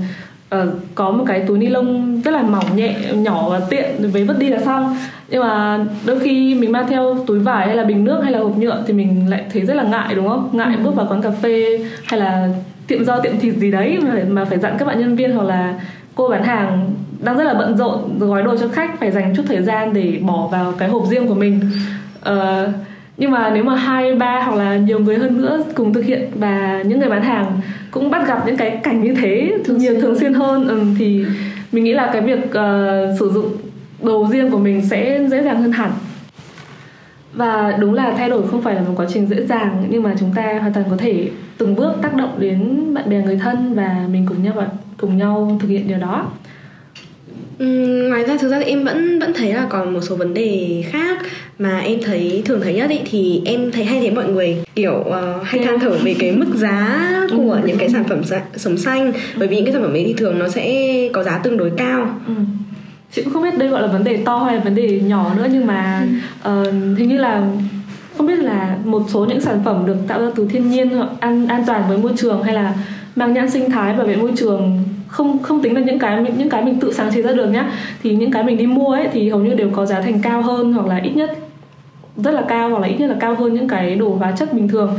uh, 0.55 0.69
có 0.95 1.11
một 1.11 1.23
cái 1.27 1.43
túi 1.47 1.57
ni 1.57 1.67
lông 1.67 2.21
rất 2.21 2.31
là 2.31 2.41
mỏng 2.41 2.75
nhẹ 2.75 2.95
nhỏ 3.13 3.49
và 3.49 3.61
tiện 3.69 4.11
với 4.11 4.23
vứt 4.23 4.39
đi 4.39 4.49
là 4.49 4.59
xong 4.65 4.97
nhưng 5.29 5.41
mà 5.41 5.79
đôi 6.05 6.19
khi 6.19 6.55
mình 6.55 6.71
mang 6.71 6.87
theo 6.87 7.17
túi 7.27 7.39
vải 7.39 7.67
hay 7.67 7.75
là 7.75 7.83
bình 7.83 8.03
nước 8.03 8.19
hay 8.23 8.31
là 8.31 8.39
hộp 8.39 8.57
nhựa 8.57 8.83
thì 8.87 8.93
mình 8.93 9.29
lại 9.29 9.43
thấy 9.53 9.61
rất 9.61 9.73
là 9.73 9.83
ngại 9.83 10.15
đúng 10.15 10.27
không? 10.27 10.49
Ngại 10.51 10.75
ừ. 10.77 10.83
bước 10.83 10.95
vào 10.95 11.07
quán 11.09 11.21
cà 11.21 11.29
phê 11.31 11.85
hay 12.05 12.19
là 12.19 12.49
tiệm 12.87 13.05
rau 13.05 13.21
tiệm 13.21 13.39
thịt 13.39 13.53
gì 13.53 13.71
đấy 13.71 13.99
mà, 14.01 14.23
mà 14.29 14.45
phải 14.45 14.59
dặn 14.59 14.75
các 14.77 14.85
bạn 14.85 14.99
nhân 14.99 15.15
viên 15.15 15.35
hoặc 15.35 15.43
là 15.43 15.73
cô 16.15 16.29
bán 16.29 16.43
hàng 16.43 16.91
đang 17.19 17.37
rất 17.37 17.43
là 17.43 17.53
bận 17.53 17.77
rộn 17.77 18.19
gói 18.19 18.43
đồ 18.43 18.57
cho 18.57 18.67
khách 18.67 18.99
phải 18.99 19.11
dành 19.11 19.33
chút 19.35 19.43
thời 19.47 19.61
gian 19.61 19.93
để 19.93 20.19
bỏ 20.21 20.47
vào 20.51 20.73
cái 20.77 20.89
hộp 20.89 21.03
riêng 21.09 21.27
của 21.27 21.35
mình. 21.35 21.59
Uh, 22.29 22.69
nhưng 23.17 23.31
mà 23.31 23.51
nếu 23.53 23.63
mà 23.63 23.75
hai 23.75 24.15
ba 24.15 24.41
hoặc 24.41 24.55
là 24.55 24.77
nhiều 24.77 24.99
người 24.99 25.17
hơn 25.17 25.41
nữa 25.41 25.63
cùng 25.75 25.93
thực 25.93 26.05
hiện 26.05 26.27
và 26.35 26.83
những 26.85 26.99
người 26.99 27.09
bán 27.09 27.23
hàng 27.23 27.61
cũng 27.91 28.09
bắt 28.09 28.27
gặp 28.27 28.43
những 28.45 28.57
cái 28.57 28.79
cảnh 28.83 29.03
như 29.03 29.13
thế 29.13 29.51
thường 29.65 29.77
nhiều 29.77 30.01
thường 30.01 30.19
xuyên 30.19 30.33
hơn 30.33 30.67
ừ, 30.67 30.81
thì 30.99 31.25
mình 31.71 31.83
nghĩ 31.83 31.93
là 31.93 32.09
cái 32.13 32.21
việc 32.21 32.39
uh, 32.39 33.19
sử 33.19 33.31
dụng 33.33 33.45
đồ 34.01 34.27
riêng 34.31 34.51
của 34.51 34.57
mình 34.57 34.81
sẽ 34.89 35.27
dễ 35.31 35.43
dàng 35.43 35.61
hơn 35.61 35.71
hẳn 35.71 35.91
và 37.33 37.77
đúng 37.79 37.93
là 37.93 38.13
thay 38.17 38.29
đổi 38.29 38.47
không 38.47 38.61
phải 38.61 38.75
là 38.75 38.81
một 38.81 38.93
quá 38.95 39.05
trình 39.13 39.27
dễ 39.27 39.45
dàng 39.45 39.87
nhưng 39.89 40.03
mà 40.03 40.15
chúng 40.19 40.31
ta 40.35 40.59
hoàn 40.59 40.73
toàn 40.73 40.85
có 40.89 40.97
thể 40.97 41.29
từng 41.57 41.75
bước 41.75 41.93
tác 42.01 42.15
động 42.15 42.35
đến 42.39 42.87
bạn 42.93 43.09
bè 43.09 43.21
người 43.21 43.37
thân 43.37 43.73
và 43.75 44.07
mình 44.11 44.25
cùng 44.29 44.43
nhau 44.43 44.65
cùng 44.97 45.17
nhau 45.17 45.57
thực 45.61 45.67
hiện 45.67 45.87
điều 45.87 45.97
đó 45.97 46.31
ngoài 48.09 48.25
ra 48.25 48.37
thực 48.37 48.49
ra 48.49 48.59
thì 48.59 48.65
em 48.65 48.83
vẫn 48.83 49.19
vẫn 49.19 49.33
thấy 49.33 49.53
là 49.53 49.67
còn 49.69 49.93
một 49.93 50.01
số 50.01 50.15
vấn 50.15 50.33
đề 50.33 50.83
khác 50.91 51.19
mà 51.59 51.79
em 51.79 51.99
thấy 52.03 52.41
thường 52.45 52.61
thấy 52.63 52.73
nhất 52.73 52.89
ý, 52.89 52.99
thì 53.11 53.41
em 53.45 53.71
thấy 53.71 53.83
hay 53.83 53.99
thấy 53.99 54.11
mọi 54.11 54.27
người 54.27 54.57
kiểu 54.75 54.93
uh, 54.99 55.43
hay 55.43 55.65
than 55.65 55.79
thở 55.79 55.97
về 56.03 56.15
cái 56.19 56.31
mức 56.31 56.55
giá 56.55 57.11
của 57.31 57.51
ừ. 57.51 57.59
những 57.65 57.77
cái 57.77 57.89
sản 57.89 58.03
phẩm 58.03 58.21
sống 58.55 58.77
xanh 58.77 59.11
bởi 59.37 59.47
vì 59.47 59.55
những 59.55 59.65
cái 59.65 59.73
sản 59.73 59.81
phẩm 59.81 59.93
ấy 59.93 60.03
thì 60.07 60.13
thường 60.13 60.39
nó 60.39 60.49
sẽ 60.49 60.93
có 61.13 61.23
giá 61.23 61.37
tương 61.37 61.57
đối 61.57 61.71
cao 61.77 62.19
ừ 62.27 62.33
chị 63.11 63.23
cũng 63.23 63.33
không 63.33 63.43
biết 63.43 63.57
đây 63.57 63.69
gọi 63.69 63.81
là 63.81 63.87
vấn 63.87 64.03
đề 64.03 64.23
to 64.25 64.37
hay 64.37 64.55
là 64.55 64.61
vấn 64.61 64.75
đề 64.75 64.99
nhỏ 64.99 65.31
nữa 65.37 65.47
nhưng 65.51 65.67
mà 65.67 66.07
uh, 66.49 66.67
hình 66.73 67.09
như 67.09 67.17
là 67.17 67.47
không 68.17 68.27
biết 68.27 68.39
là 68.39 68.77
một 68.83 69.03
số 69.07 69.25
những 69.25 69.41
sản 69.41 69.61
phẩm 69.65 69.83
được 69.85 69.97
tạo 70.07 70.21
ra 70.21 70.31
từ 70.35 70.47
thiên 70.51 70.69
nhiên 70.69 71.01
an 71.19 71.47
an 71.47 71.63
toàn 71.67 71.83
với 71.89 71.97
môi 71.97 72.11
trường 72.17 72.43
hay 72.43 72.53
là 72.53 72.73
mang 73.15 73.33
nhãn 73.33 73.49
sinh 73.49 73.71
thái 73.71 73.93
bảo 73.93 74.07
vệ 74.07 74.15
môi 74.15 74.31
trường 74.37 74.83
không 75.09 75.43
không 75.43 75.61
tính 75.61 75.75
là 75.75 75.81
những 75.81 75.99
cái 75.99 76.25
những 76.37 76.49
cái 76.49 76.63
mình 76.63 76.79
tự 76.79 76.93
sáng 76.93 77.11
chế 77.15 77.21
ra 77.21 77.31
được 77.31 77.49
nhá. 77.49 77.71
Thì 78.03 78.15
những 78.15 78.31
cái 78.31 78.43
mình 78.43 78.57
đi 78.57 78.65
mua 78.65 78.91
ấy 78.91 79.07
thì 79.11 79.29
hầu 79.29 79.39
như 79.39 79.53
đều 79.53 79.69
có 79.73 79.85
giá 79.85 80.01
thành 80.01 80.21
cao 80.21 80.41
hơn 80.41 80.73
hoặc 80.73 80.87
là 80.87 80.97
ít 81.03 81.15
nhất 81.15 81.37
rất 82.17 82.31
là 82.31 82.41
cao 82.47 82.69
hoặc 82.69 82.79
là 82.79 82.87
ít 82.87 82.99
nhất 82.99 83.07
là 83.07 83.15
cao 83.19 83.35
hơn 83.35 83.53
những 83.53 83.67
cái 83.67 83.95
đồ 83.95 84.15
hóa 84.19 84.31
chất 84.31 84.53
bình 84.53 84.67
thường 84.67 84.93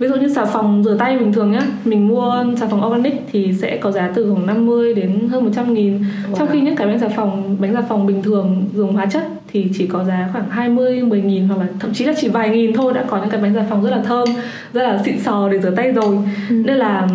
ví 0.00 0.08
dụ 0.08 0.14
như 0.14 0.28
xà 0.28 0.44
phòng 0.44 0.84
rửa 0.84 0.96
tay 0.98 1.18
bình 1.18 1.32
thường 1.32 1.52
nhá 1.52 1.60
mình 1.84 2.08
mua 2.08 2.44
xà 2.60 2.66
phòng 2.66 2.86
organic 2.86 3.14
thì 3.32 3.52
sẽ 3.52 3.76
có 3.76 3.92
giá 3.92 4.10
từ 4.14 4.32
khoảng 4.32 4.46
50 4.46 4.94
đến 4.94 5.28
hơn 5.28 5.44
100 5.44 5.74
nghìn 5.74 5.98
wow. 5.98 6.34
trong 6.38 6.48
khi 6.48 6.60
những 6.60 6.76
cái 6.76 6.86
bánh 6.86 6.98
xà 6.98 7.08
phòng 7.08 7.56
bánh 7.60 7.74
xà 7.74 7.82
phòng 7.88 8.06
bình 8.06 8.22
thường 8.22 8.68
dùng 8.74 8.92
hóa 8.92 9.06
chất 9.06 9.28
thì 9.52 9.66
chỉ 9.78 9.86
có 9.86 10.04
giá 10.04 10.28
khoảng 10.32 10.50
20 10.50 11.02
10 11.02 11.22
nghìn 11.22 11.48
hoặc 11.48 11.58
là 11.58 11.66
thậm 11.80 11.92
chí 11.94 12.04
là 12.04 12.12
chỉ 12.20 12.28
vài 12.28 12.50
nghìn 12.50 12.72
thôi 12.72 12.92
đã 12.94 13.04
có 13.08 13.20
những 13.20 13.30
cái 13.30 13.40
bánh 13.40 13.54
xà 13.54 13.66
phòng 13.70 13.84
rất 13.84 13.90
là 13.90 14.02
thơm 14.02 14.28
rất 14.72 14.82
là 14.82 15.02
xịn 15.04 15.20
sò 15.20 15.48
để 15.48 15.60
rửa 15.60 15.70
tay 15.70 15.92
rồi 15.92 16.18
ừ. 16.48 16.54
nên 16.54 16.76
là 16.76 17.08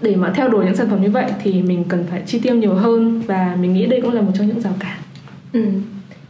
để 0.00 0.16
mà 0.16 0.32
theo 0.34 0.48
đuổi 0.48 0.64
những 0.64 0.76
sản 0.76 0.86
phẩm 0.90 1.02
như 1.02 1.10
vậy 1.10 1.24
thì 1.42 1.62
mình 1.62 1.84
cần 1.88 2.04
phải 2.10 2.22
chi 2.26 2.38
tiêu 2.38 2.54
nhiều 2.54 2.74
hơn 2.74 3.22
và 3.26 3.56
mình 3.60 3.72
nghĩ 3.72 3.86
đây 3.86 4.00
cũng 4.00 4.12
là 4.12 4.20
một 4.20 4.32
trong 4.34 4.46
những 4.46 4.60
rào 4.60 4.74
cản 4.80 4.98
ừ. 5.52 5.64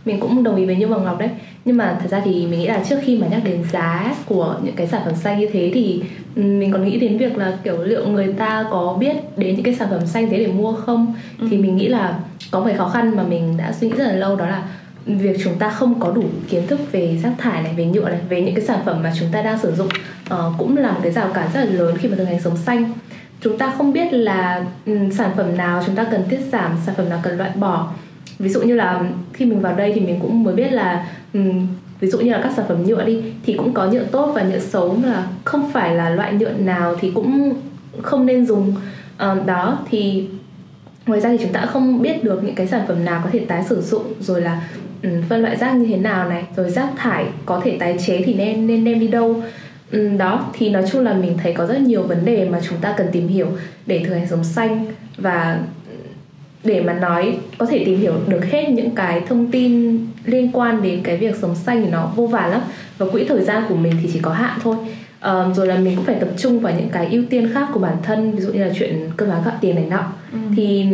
mình 0.04 0.20
cũng 0.20 0.42
đồng 0.42 0.56
ý 0.56 0.66
với 0.66 0.76
như 0.76 0.88
bằng 0.88 1.04
ngọc 1.04 1.18
đấy 1.18 1.28
nhưng 1.64 1.76
mà 1.76 1.98
thật 2.00 2.08
ra 2.10 2.20
thì 2.24 2.46
mình 2.46 2.60
nghĩ 2.60 2.66
là 2.66 2.84
trước 2.88 2.96
khi 3.02 3.18
mà 3.18 3.26
nhắc 3.26 3.40
đến 3.44 3.64
giá 3.72 4.14
của 4.26 4.56
những 4.62 4.76
cái 4.76 4.86
sản 4.86 5.02
phẩm 5.04 5.14
xanh 5.14 5.40
như 5.40 5.48
thế 5.52 5.70
thì 5.74 6.02
ừ, 6.36 6.42
mình 6.42 6.72
còn 6.72 6.84
nghĩ 6.84 6.98
đến 6.98 7.18
việc 7.18 7.36
là 7.36 7.58
kiểu 7.64 7.82
liệu 7.82 8.06
người 8.06 8.32
ta 8.32 8.66
có 8.70 8.96
biết 9.00 9.16
đến 9.36 9.54
những 9.54 9.64
cái 9.64 9.74
sản 9.74 9.88
phẩm 9.90 10.06
xanh 10.06 10.30
thế 10.30 10.38
để 10.38 10.46
mua 10.46 10.72
không? 10.72 11.14
Ừ. 11.38 11.46
thì 11.50 11.58
mình 11.58 11.76
nghĩ 11.76 11.88
là 11.88 12.18
có 12.50 12.60
một 12.60 12.70
khó 12.78 12.88
khăn 12.88 13.16
mà 13.16 13.22
mình 13.22 13.56
đã 13.56 13.72
suy 13.72 13.88
nghĩ 13.88 13.96
rất 13.96 14.04
là 14.04 14.12
lâu 14.12 14.36
đó 14.36 14.46
là 14.46 14.62
việc 15.06 15.36
chúng 15.44 15.54
ta 15.58 15.70
không 15.70 16.00
có 16.00 16.10
đủ 16.10 16.24
kiến 16.48 16.66
thức 16.66 16.80
về 16.92 17.18
rác 17.22 17.32
thải 17.38 17.62
này 17.62 17.74
về 17.76 17.84
nhựa 17.84 18.08
này 18.08 18.20
về 18.28 18.42
những 18.42 18.54
cái 18.54 18.64
sản 18.64 18.80
phẩm 18.84 19.02
mà 19.02 19.12
chúng 19.18 19.28
ta 19.32 19.42
đang 19.42 19.58
sử 19.58 19.74
dụng 19.74 19.88
uh, 20.34 20.38
cũng 20.58 20.76
là 20.76 20.92
một 20.92 21.00
cái 21.02 21.12
rào 21.12 21.28
cản 21.34 21.48
rất 21.54 21.64
là 21.64 21.70
lớn 21.70 21.96
khi 21.98 22.08
mà 22.08 22.16
thực 22.16 22.24
hành 22.24 22.40
sống 22.40 22.56
xanh. 22.56 22.92
Chúng 23.40 23.58
ta 23.58 23.74
không 23.76 23.92
biết 23.92 24.12
là 24.12 24.64
um, 24.86 25.10
sản 25.10 25.30
phẩm 25.36 25.56
nào 25.56 25.82
chúng 25.86 25.96
ta 25.96 26.06
cần 26.10 26.22
tiết 26.28 26.40
giảm 26.52 26.76
sản 26.86 26.94
phẩm 26.94 27.08
nào 27.08 27.20
cần 27.22 27.38
loại 27.38 27.50
bỏ 27.54 27.88
ví 28.42 28.48
dụ 28.48 28.62
như 28.62 28.74
là 28.74 29.04
khi 29.32 29.44
mình 29.44 29.60
vào 29.60 29.76
đây 29.76 29.92
thì 29.94 30.00
mình 30.00 30.18
cũng 30.20 30.44
mới 30.44 30.54
biết 30.54 30.72
là 30.72 31.06
um, 31.34 31.66
ví 32.00 32.08
dụ 32.08 32.18
như 32.18 32.32
là 32.32 32.40
các 32.42 32.52
sản 32.56 32.64
phẩm 32.68 32.84
nhựa 32.84 33.04
đi 33.04 33.22
thì 33.46 33.52
cũng 33.52 33.74
có 33.74 33.86
nhựa 33.86 34.04
tốt 34.04 34.32
và 34.34 34.42
nhựa 34.42 34.58
xấu 34.58 34.98
là 35.04 35.26
không 35.44 35.70
phải 35.72 35.94
là 35.94 36.10
loại 36.10 36.32
nhựa 36.32 36.52
nào 36.52 36.94
thì 37.00 37.10
cũng 37.14 37.54
không 38.02 38.26
nên 38.26 38.46
dùng. 38.46 38.74
Uh, 39.14 39.46
đó 39.46 39.78
thì 39.90 40.28
ngoài 41.06 41.20
ra 41.20 41.30
thì 41.30 41.38
chúng 41.42 41.52
ta 41.52 41.66
không 41.66 42.02
biết 42.02 42.24
được 42.24 42.44
những 42.44 42.54
cái 42.54 42.66
sản 42.66 42.84
phẩm 42.88 43.04
nào 43.04 43.20
có 43.24 43.30
thể 43.32 43.38
tái 43.38 43.64
sử 43.68 43.80
dụng 43.80 44.04
rồi 44.20 44.40
là 44.40 44.68
um, 45.02 45.22
phân 45.28 45.42
loại 45.42 45.56
rác 45.56 45.74
như 45.74 45.86
thế 45.86 45.96
nào 45.96 46.28
này 46.28 46.44
rồi 46.56 46.70
rác 46.70 46.88
thải 46.96 47.26
có 47.46 47.60
thể 47.64 47.76
tái 47.80 47.96
chế 48.06 48.22
thì 48.26 48.34
nên 48.34 48.66
nên 48.66 48.84
đem 48.84 49.00
đi 49.00 49.08
đâu. 49.08 49.42
Um, 49.92 50.18
đó 50.18 50.50
thì 50.52 50.70
nói 50.70 50.84
chung 50.92 51.04
là 51.04 51.14
mình 51.14 51.38
thấy 51.42 51.52
có 51.52 51.66
rất 51.66 51.80
nhiều 51.80 52.02
vấn 52.02 52.24
đề 52.24 52.48
mà 52.48 52.60
chúng 52.68 52.78
ta 52.78 52.94
cần 52.96 53.06
tìm 53.12 53.28
hiểu 53.28 53.46
để 53.86 54.04
thực 54.04 54.14
hành 54.14 54.28
sống 54.28 54.44
xanh 54.44 54.86
và 55.16 55.58
để 56.64 56.82
mà 56.82 56.92
nói 56.92 57.38
có 57.58 57.66
thể 57.66 57.82
tìm 57.86 57.98
hiểu 57.98 58.14
được 58.28 58.44
hết 58.44 58.68
những 58.70 58.90
cái 58.90 59.20
thông 59.28 59.50
tin 59.50 59.98
liên 60.24 60.50
quan 60.52 60.82
đến 60.82 61.00
cái 61.02 61.16
việc 61.16 61.36
sống 61.36 61.54
xanh 61.54 61.82
thì 61.84 61.90
nó 61.90 62.12
vô 62.16 62.26
vàn 62.26 62.50
lắm. 62.50 62.60
Và 62.98 63.06
quỹ 63.12 63.24
thời 63.24 63.44
gian 63.44 63.62
của 63.68 63.76
mình 63.76 63.92
thì 64.02 64.08
chỉ 64.12 64.18
có 64.18 64.32
hạn 64.32 64.58
thôi. 64.62 64.76
Uh, 65.30 65.56
rồi 65.56 65.66
là 65.66 65.76
mình 65.76 65.96
cũng 65.96 66.04
phải 66.04 66.16
tập 66.20 66.28
trung 66.38 66.60
vào 66.60 66.72
những 66.78 66.88
cái 66.88 67.08
ưu 67.10 67.24
tiên 67.30 67.50
khác 67.54 67.68
của 67.72 67.80
bản 67.80 67.96
thân 68.02 68.32
ví 68.32 68.40
dụ 68.40 68.52
như 68.52 68.64
là 68.64 68.70
chuyện 68.78 69.10
cơm 69.16 69.30
áo 69.30 69.42
gạo 69.44 69.54
tiền 69.60 69.74
này 69.74 69.86
nọ. 69.90 70.04
Ừ. 70.32 70.38
thì 70.56 70.86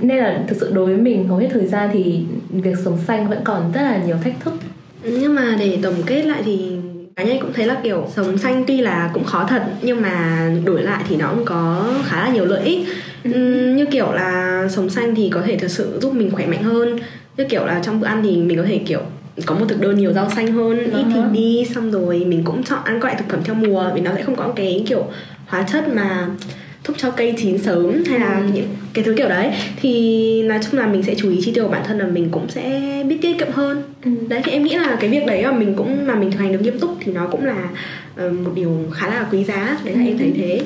nên 0.00 0.18
là 0.18 0.44
thực 0.48 0.56
sự 0.60 0.72
đối 0.74 0.86
với 0.86 0.96
mình 0.96 1.28
hầu 1.28 1.38
hết 1.38 1.48
thời 1.52 1.66
gian 1.66 1.90
thì 1.92 2.24
việc 2.50 2.78
sống 2.84 2.98
xanh 3.06 3.28
vẫn 3.28 3.38
còn 3.44 3.72
rất 3.74 3.82
là 3.82 4.02
nhiều 4.06 4.16
thách 4.24 4.34
thức. 4.44 4.54
Nhưng 5.02 5.34
mà 5.34 5.56
để 5.58 5.78
tổng 5.82 6.02
kết 6.06 6.22
lại 6.22 6.42
thì 6.44 6.78
cá 7.16 7.24
nhân 7.24 7.38
cũng 7.40 7.52
thấy 7.52 7.66
là 7.66 7.76
kiểu 7.82 8.06
sống 8.16 8.38
xanh 8.38 8.64
tuy 8.66 8.80
là 8.80 9.10
cũng 9.14 9.24
khó 9.24 9.46
thật 9.48 9.62
nhưng 9.82 10.02
mà 10.02 10.48
đổi 10.64 10.82
lại 10.82 11.02
thì 11.08 11.16
nó 11.16 11.30
cũng 11.34 11.44
có 11.44 11.92
khá 12.04 12.24
là 12.24 12.32
nhiều 12.32 12.44
lợi 12.44 12.64
ích 12.64 12.86
như 13.76 13.86
kiểu 13.90 14.12
là 14.12 14.66
sống 14.70 14.90
xanh 14.90 15.14
thì 15.14 15.28
có 15.32 15.42
thể 15.46 15.56
thực 15.56 15.70
sự 15.70 15.98
giúp 16.02 16.14
mình 16.14 16.30
khỏe 16.30 16.46
mạnh 16.46 16.62
hơn 16.62 16.98
như 17.36 17.44
kiểu 17.48 17.66
là 17.66 17.80
trong 17.84 18.00
bữa 18.00 18.06
ăn 18.06 18.22
thì 18.22 18.36
mình 18.36 18.58
có 18.58 18.64
thể 18.68 18.80
kiểu 18.86 19.00
có 19.46 19.54
một 19.54 19.66
thực 19.68 19.80
đơn 19.80 19.98
nhiều 19.98 20.12
rau 20.12 20.30
xanh 20.30 20.52
hơn 20.52 20.78
uh-huh. 20.78 20.96
ít 20.96 21.04
thịt 21.14 21.24
đi 21.32 21.66
xong 21.74 21.90
rồi 21.90 22.24
mình 22.24 22.44
cũng 22.44 22.62
chọn 22.62 22.78
ăn 22.84 23.00
các 23.00 23.04
loại 23.04 23.14
thực 23.18 23.28
phẩm 23.28 23.40
theo 23.44 23.54
mùa 23.54 23.90
vì 23.94 24.00
nó 24.00 24.10
sẽ 24.14 24.22
không 24.22 24.36
có 24.36 24.52
cái 24.56 24.84
kiểu 24.88 25.04
hóa 25.46 25.62
chất 25.72 25.88
mà 25.94 26.28
thúc 26.84 26.96
cho 26.98 27.10
cây 27.10 27.34
chín 27.38 27.58
sớm 27.58 28.04
hay 28.06 28.18
là 28.18 28.38
ừ. 28.38 28.44
những 28.54 28.68
cái 28.92 29.04
thứ 29.04 29.14
kiểu 29.16 29.28
đấy 29.28 29.50
thì 29.80 30.42
nói 30.42 30.58
chung 30.62 30.80
là 30.80 30.86
mình 30.86 31.02
sẽ 31.02 31.14
chú 31.14 31.30
ý 31.30 31.40
chi 31.44 31.52
tiêu 31.54 31.64
của 31.64 31.70
bản 31.70 31.82
thân 31.86 31.98
là 31.98 32.06
mình 32.06 32.28
cũng 32.30 32.48
sẽ 32.48 32.82
biết 33.08 33.18
tiết 33.22 33.38
kiệm 33.38 33.50
hơn 33.52 33.82
ừ. 34.04 34.10
đấy 34.28 34.40
thì 34.44 34.52
em 34.52 34.62
nghĩ 34.62 34.76
là 34.76 34.96
cái 35.00 35.10
việc 35.10 35.26
đấy 35.26 35.42
mà 35.44 35.52
mình 35.52 35.74
cũng 35.76 36.06
mà 36.06 36.14
mình 36.14 36.30
thực 36.30 36.38
hành 36.38 36.52
được 36.52 36.62
nghiêm 36.62 36.78
túc 36.78 36.96
thì 37.00 37.12
nó 37.12 37.26
cũng 37.26 37.44
là 37.44 37.68
uh, 38.26 38.32
một 38.32 38.52
điều 38.54 38.78
khá 38.92 39.06
là 39.06 39.26
quý 39.32 39.44
giá 39.44 39.78
đấy 39.84 39.94
là 39.94 40.04
ừ. 40.04 40.08
em 40.08 40.18
thấy 40.18 40.32
thế 40.36 40.60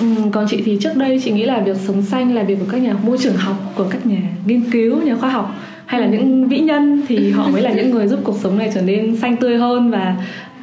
Ừ, 0.00 0.06
còn 0.32 0.46
chị 0.48 0.62
thì 0.64 0.78
trước 0.80 0.96
đây 0.96 1.20
chị 1.24 1.32
nghĩ 1.32 1.44
là 1.44 1.60
việc 1.60 1.76
sống 1.86 2.02
xanh 2.02 2.34
là 2.34 2.42
việc 2.42 2.56
của 2.58 2.66
các 2.72 2.82
nhà 2.82 2.94
môi 3.06 3.18
trường 3.18 3.36
học 3.36 3.56
của 3.76 3.84
các 3.90 4.06
nhà 4.06 4.20
nghiên 4.46 4.70
cứu 4.70 5.02
nhà 5.02 5.16
khoa 5.16 5.30
học 5.30 5.54
hay 5.86 6.00
là 6.00 6.06
những 6.06 6.48
vĩ 6.48 6.58
nhân 6.58 7.02
thì 7.08 7.30
họ 7.30 7.48
mới 7.48 7.62
là 7.62 7.72
những 7.72 7.90
người 7.90 8.06
giúp 8.06 8.20
cuộc 8.24 8.36
sống 8.42 8.58
này 8.58 8.70
trở 8.74 8.82
nên 8.82 9.16
xanh 9.16 9.36
tươi 9.36 9.56
hơn 9.56 9.90
và 9.90 10.16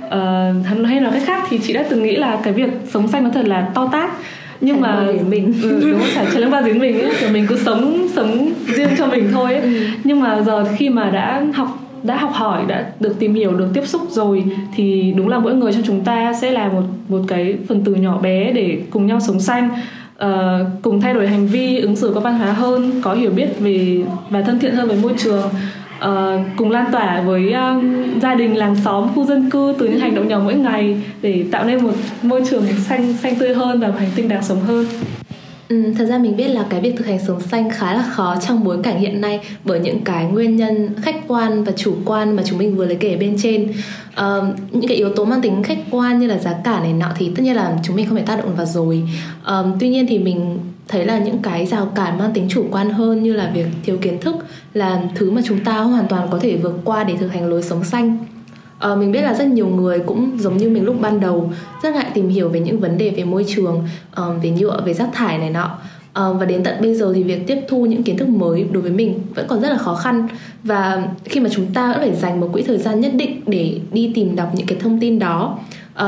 uh, 0.06 0.86
hay 0.88 1.00
nói 1.00 1.12
cách 1.14 1.24
khác 1.26 1.44
thì 1.50 1.60
chị 1.64 1.74
đã 1.74 1.84
từng 1.90 2.04
nghĩ 2.04 2.16
là 2.16 2.40
cái 2.44 2.54
việc 2.54 2.70
sống 2.92 3.08
xanh 3.08 3.24
nó 3.24 3.30
thật 3.34 3.48
là 3.48 3.70
to 3.74 3.90
tát. 3.92 4.10
Nhưng 4.62 4.82
mà 4.82 5.06
mình. 5.30 5.54
ừ, 5.64 5.92
đúng 5.92 6.00
phải 6.00 6.26
chả 6.34 6.40
lưng 6.40 6.52
vào 6.52 6.64
dính 6.64 6.80
mình 6.80 7.02
ấy 7.02 7.12
kiểu 7.20 7.30
mình 7.30 7.46
cứ 7.48 7.58
sống 7.66 8.08
sống 8.16 8.50
riêng 8.68 8.90
cho 8.98 9.08
mình 9.08 9.30
thôi 9.32 9.54
ấy. 9.54 9.62
Ừ. 9.62 9.70
nhưng 10.04 10.20
mà 10.20 10.42
giờ 10.42 10.66
khi 10.78 10.90
mà 10.90 11.10
đã 11.10 11.44
học 11.54 11.89
đã 12.04 12.18
học 12.18 12.32
hỏi 12.34 12.64
đã 12.68 12.92
được 13.00 13.20
tìm 13.20 13.34
hiểu 13.34 13.54
được 13.54 13.68
tiếp 13.74 13.88
xúc 13.88 14.02
rồi 14.10 14.44
thì 14.76 15.14
đúng 15.18 15.28
là 15.28 15.40
mỗi 15.40 15.54
người 15.56 15.74
trong 15.74 15.84
chúng 15.86 16.04
ta 16.04 16.34
sẽ 16.34 16.52
là 16.52 16.68
một 16.68 16.84
một 17.10 17.22
cái 17.28 17.58
phần 17.68 17.84
tử 17.84 17.96
nhỏ 17.96 18.18
bé 18.18 18.52
để 18.52 18.82
cùng 18.90 19.08
nhau 19.08 19.20
sống 19.20 19.40
xanh 19.40 19.70
uh, 20.26 20.30
cùng 20.82 21.02
thay 21.02 21.14
đổi 21.14 21.28
hành 21.28 21.48
vi 21.48 21.80
ứng 21.80 21.96
xử 21.96 22.12
có 22.16 22.20
văn 22.20 22.38
hóa 22.38 22.52
hơn 22.52 22.92
có 23.02 23.14
hiểu 23.14 23.32
biết 23.32 23.60
về 23.60 24.04
và 24.30 24.42
thân 24.42 24.60
thiện 24.60 24.76
hơn 24.76 24.88
với 24.88 24.98
môi 25.02 25.14
trường 25.18 25.50
uh, 26.06 26.40
cùng 26.58 26.72
lan 26.72 26.86
tỏa 26.92 27.22
với 27.22 27.54
um, 27.54 28.20
gia 28.20 28.36
đình 28.36 28.58
làng 28.58 28.76
xóm 28.76 29.08
khu 29.16 29.26
dân 29.26 29.50
cư 29.50 29.74
từ 29.80 29.88
những 29.88 30.00
hành 30.00 30.16
động 30.16 30.28
nhỏ 30.28 30.40
mỗi 30.44 30.56
ngày 30.56 31.02
để 31.22 31.46
tạo 31.52 31.64
nên 31.66 31.84
một 31.84 31.94
môi 32.22 32.42
trường 32.50 32.64
xanh 32.68 33.14
xanh 33.14 33.36
tươi 33.36 33.54
hơn 33.54 33.80
và 33.80 33.88
một 33.88 33.96
hành 34.00 34.12
tinh 34.16 34.28
đáng 34.28 34.44
sống 34.44 34.60
hơn. 34.60 34.86
Ừ, 35.70 35.94
thật 35.98 36.06
ra 36.06 36.18
mình 36.18 36.38
biết 36.38 36.48
là 36.48 36.66
cái 36.70 36.82
việc 36.82 36.98
thực 36.98 37.08
hành 37.08 37.20
sống 37.28 37.42
xanh 37.42 37.70
khá 37.70 37.94
là 37.94 38.04
khó 38.04 38.36
trong 38.48 38.64
bối 38.64 38.78
cảnh 38.84 39.00
hiện 39.00 39.22
nay 39.22 39.40
bởi 39.64 39.80
những 39.80 40.04
cái 40.04 40.26
nguyên 40.26 40.56
nhân 40.56 40.90
khách 41.02 41.16
quan 41.28 41.64
và 41.64 41.72
chủ 41.72 41.96
quan 42.06 42.36
mà 42.36 42.44
chúng 42.46 42.58
mình 42.58 42.76
vừa 42.76 42.86
lấy 42.86 42.96
kể 42.96 43.18
bên 43.18 43.38
trên. 43.42 43.72
Uh, 44.20 44.44
những 44.72 44.88
cái 44.88 44.98
yếu 44.98 45.14
tố 45.16 45.26
mang 45.26 45.42
tính 45.42 45.64
khách 45.64 45.78
quan 45.92 46.20
như 46.20 46.28
là 46.28 46.38
giá 46.38 46.56
cả 46.64 46.80
này 46.80 46.94
nọ 46.94 47.08
thì 47.18 47.32
tất 47.36 47.44
nhiên 47.44 47.56
là 47.56 47.78
chúng 47.84 47.96
mình 47.96 48.06
không 48.08 48.18
thể 48.18 48.24
tác 48.24 48.38
động 48.38 48.56
vào 48.56 48.66
rồi. 48.66 49.04
Uh, 49.42 49.66
tuy 49.80 49.90
nhiên 49.90 50.06
thì 50.10 50.20
mình 50.20 50.60
thấy 50.88 51.06
là 51.06 51.20
những 51.20 51.38
cái 51.38 51.66
rào 51.66 51.86
cản 51.86 52.18
mang 52.18 52.32
tính 52.34 52.48
chủ 52.50 52.66
quan 52.72 52.90
hơn 52.90 53.24
như 53.24 53.34
là 53.34 53.52
việc 53.54 53.68
thiếu 53.84 53.98
kiến 54.02 54.22
thức 54.22 54.36
là 54.74 55.02
thứ 55.16 55.32
mà 55.32 55.42
chúng 55.46 55.64
ta 55.64 55.80
hoàn 55.80 56.08
toàn 56.08 56.28
có 56.32 56.40
thể 56.42 56.58
vượt 56.58 56.76
qua 56.84 57.04
để 57.04 57.18
thực 57.18 57.34
hành 57.34 57.50
lối 57.50 57.64
sống 57.64 57.84
xanh. 57.84 58.18
Uh, 58.92 58.98
mình 58.98 59.12
biết 59.12 59.22
là 59.22 59.34
rất 59.34 59.48
nhiều 59.48 59.68
người 59.68 60.00
cũng 60.00 60.38
giống 60.40 60.58
như 60.58 60.70
mình 60.70 60.86
lúc 60.86 61.02
ban 61.02 61.20
đầu 61.20 61.54
rất 61.84 61.94
ngại 61.94 62.08
tìm 62.14 62.30
hiểu 62.30 62.50
về 62.50 62.60
những 62.60 62.80
vấn 62.80 62.98
đề 62.98 63.10
về 63.10 63.24
môi 63.24 63.46
trường, 63.48 63.76
uh, 64.22 64.44
về 64.44 64.50
nhựa, 64.50 64.82
về 64.86 64.94
rác 64.94 65.10
thải 65.14 65.38
này 65.38 65.50
nọ. 65.50 65.78
Uh, 66.10 66.40
và 66.40 66.46
đến 66.46 66.64
tận 66.64 66.76
bây 66.82 66.96
giờ 66.96 67.12
thì 67.16 67.24
việc 67.24 67.48
tiếp 67.48 67.58
thu 67.70 67.86
những 67.86 68.04
kiến 68.04 68.18
thức 68.18 68.28
mới 68.30 68.66
đối 68.72 68.82
với 68.82 68.92
mình 68.92 69.20
vẫn 69.36 69.46
còn 69.48 69.62
rất 69.62 69.70
là 69.70 69.78
khó 69.78 69.96
khăn. 69.96 70.28
Và 70.64 71.08
khi 71.26 71.40
mà 71.40 71.50
chúng 71.50 71.66
ta 71.74 71.88
vẫn 71.92 72.00
phải 72.00 72.16
dành 72.16 72.40
một 72.40 72.50
quỹ 72.54 72.62
thời 72.62 72.78
gian 72.78 73.00
nhất 73.00 73.12
định 73.16 73.42
để 73.48 73.80
đi 73.92 74.12
tìm 74.16 74.36
đọc 74.36 74.52
những 74.56 74.68
cái 74.68 74.78
thông 74.82 75.00
tin 75.00 75.20
đó 75.20 75.60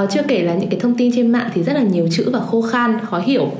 uh, 0.03 0.09
chưa 0.11 0.21
kể 0.27 0.43
là 0.43 0.53
những 0.53 0.69
cái 0.69 0.79
thông 0.79 0.97
tin 0.97 1.11
trên 1.15 1.31
mạng 1.31 1.49
thì 1.53 1.63
rất 1.63 1.73
là 1.73 1.81
nhiều 1.81 2.07
chữ 2.11 2.29
và 2.33 2.39
khô 2.39 2.61
khan 2.61 2.99
khó 3.05 3.19
hiểu. 3.19 3.51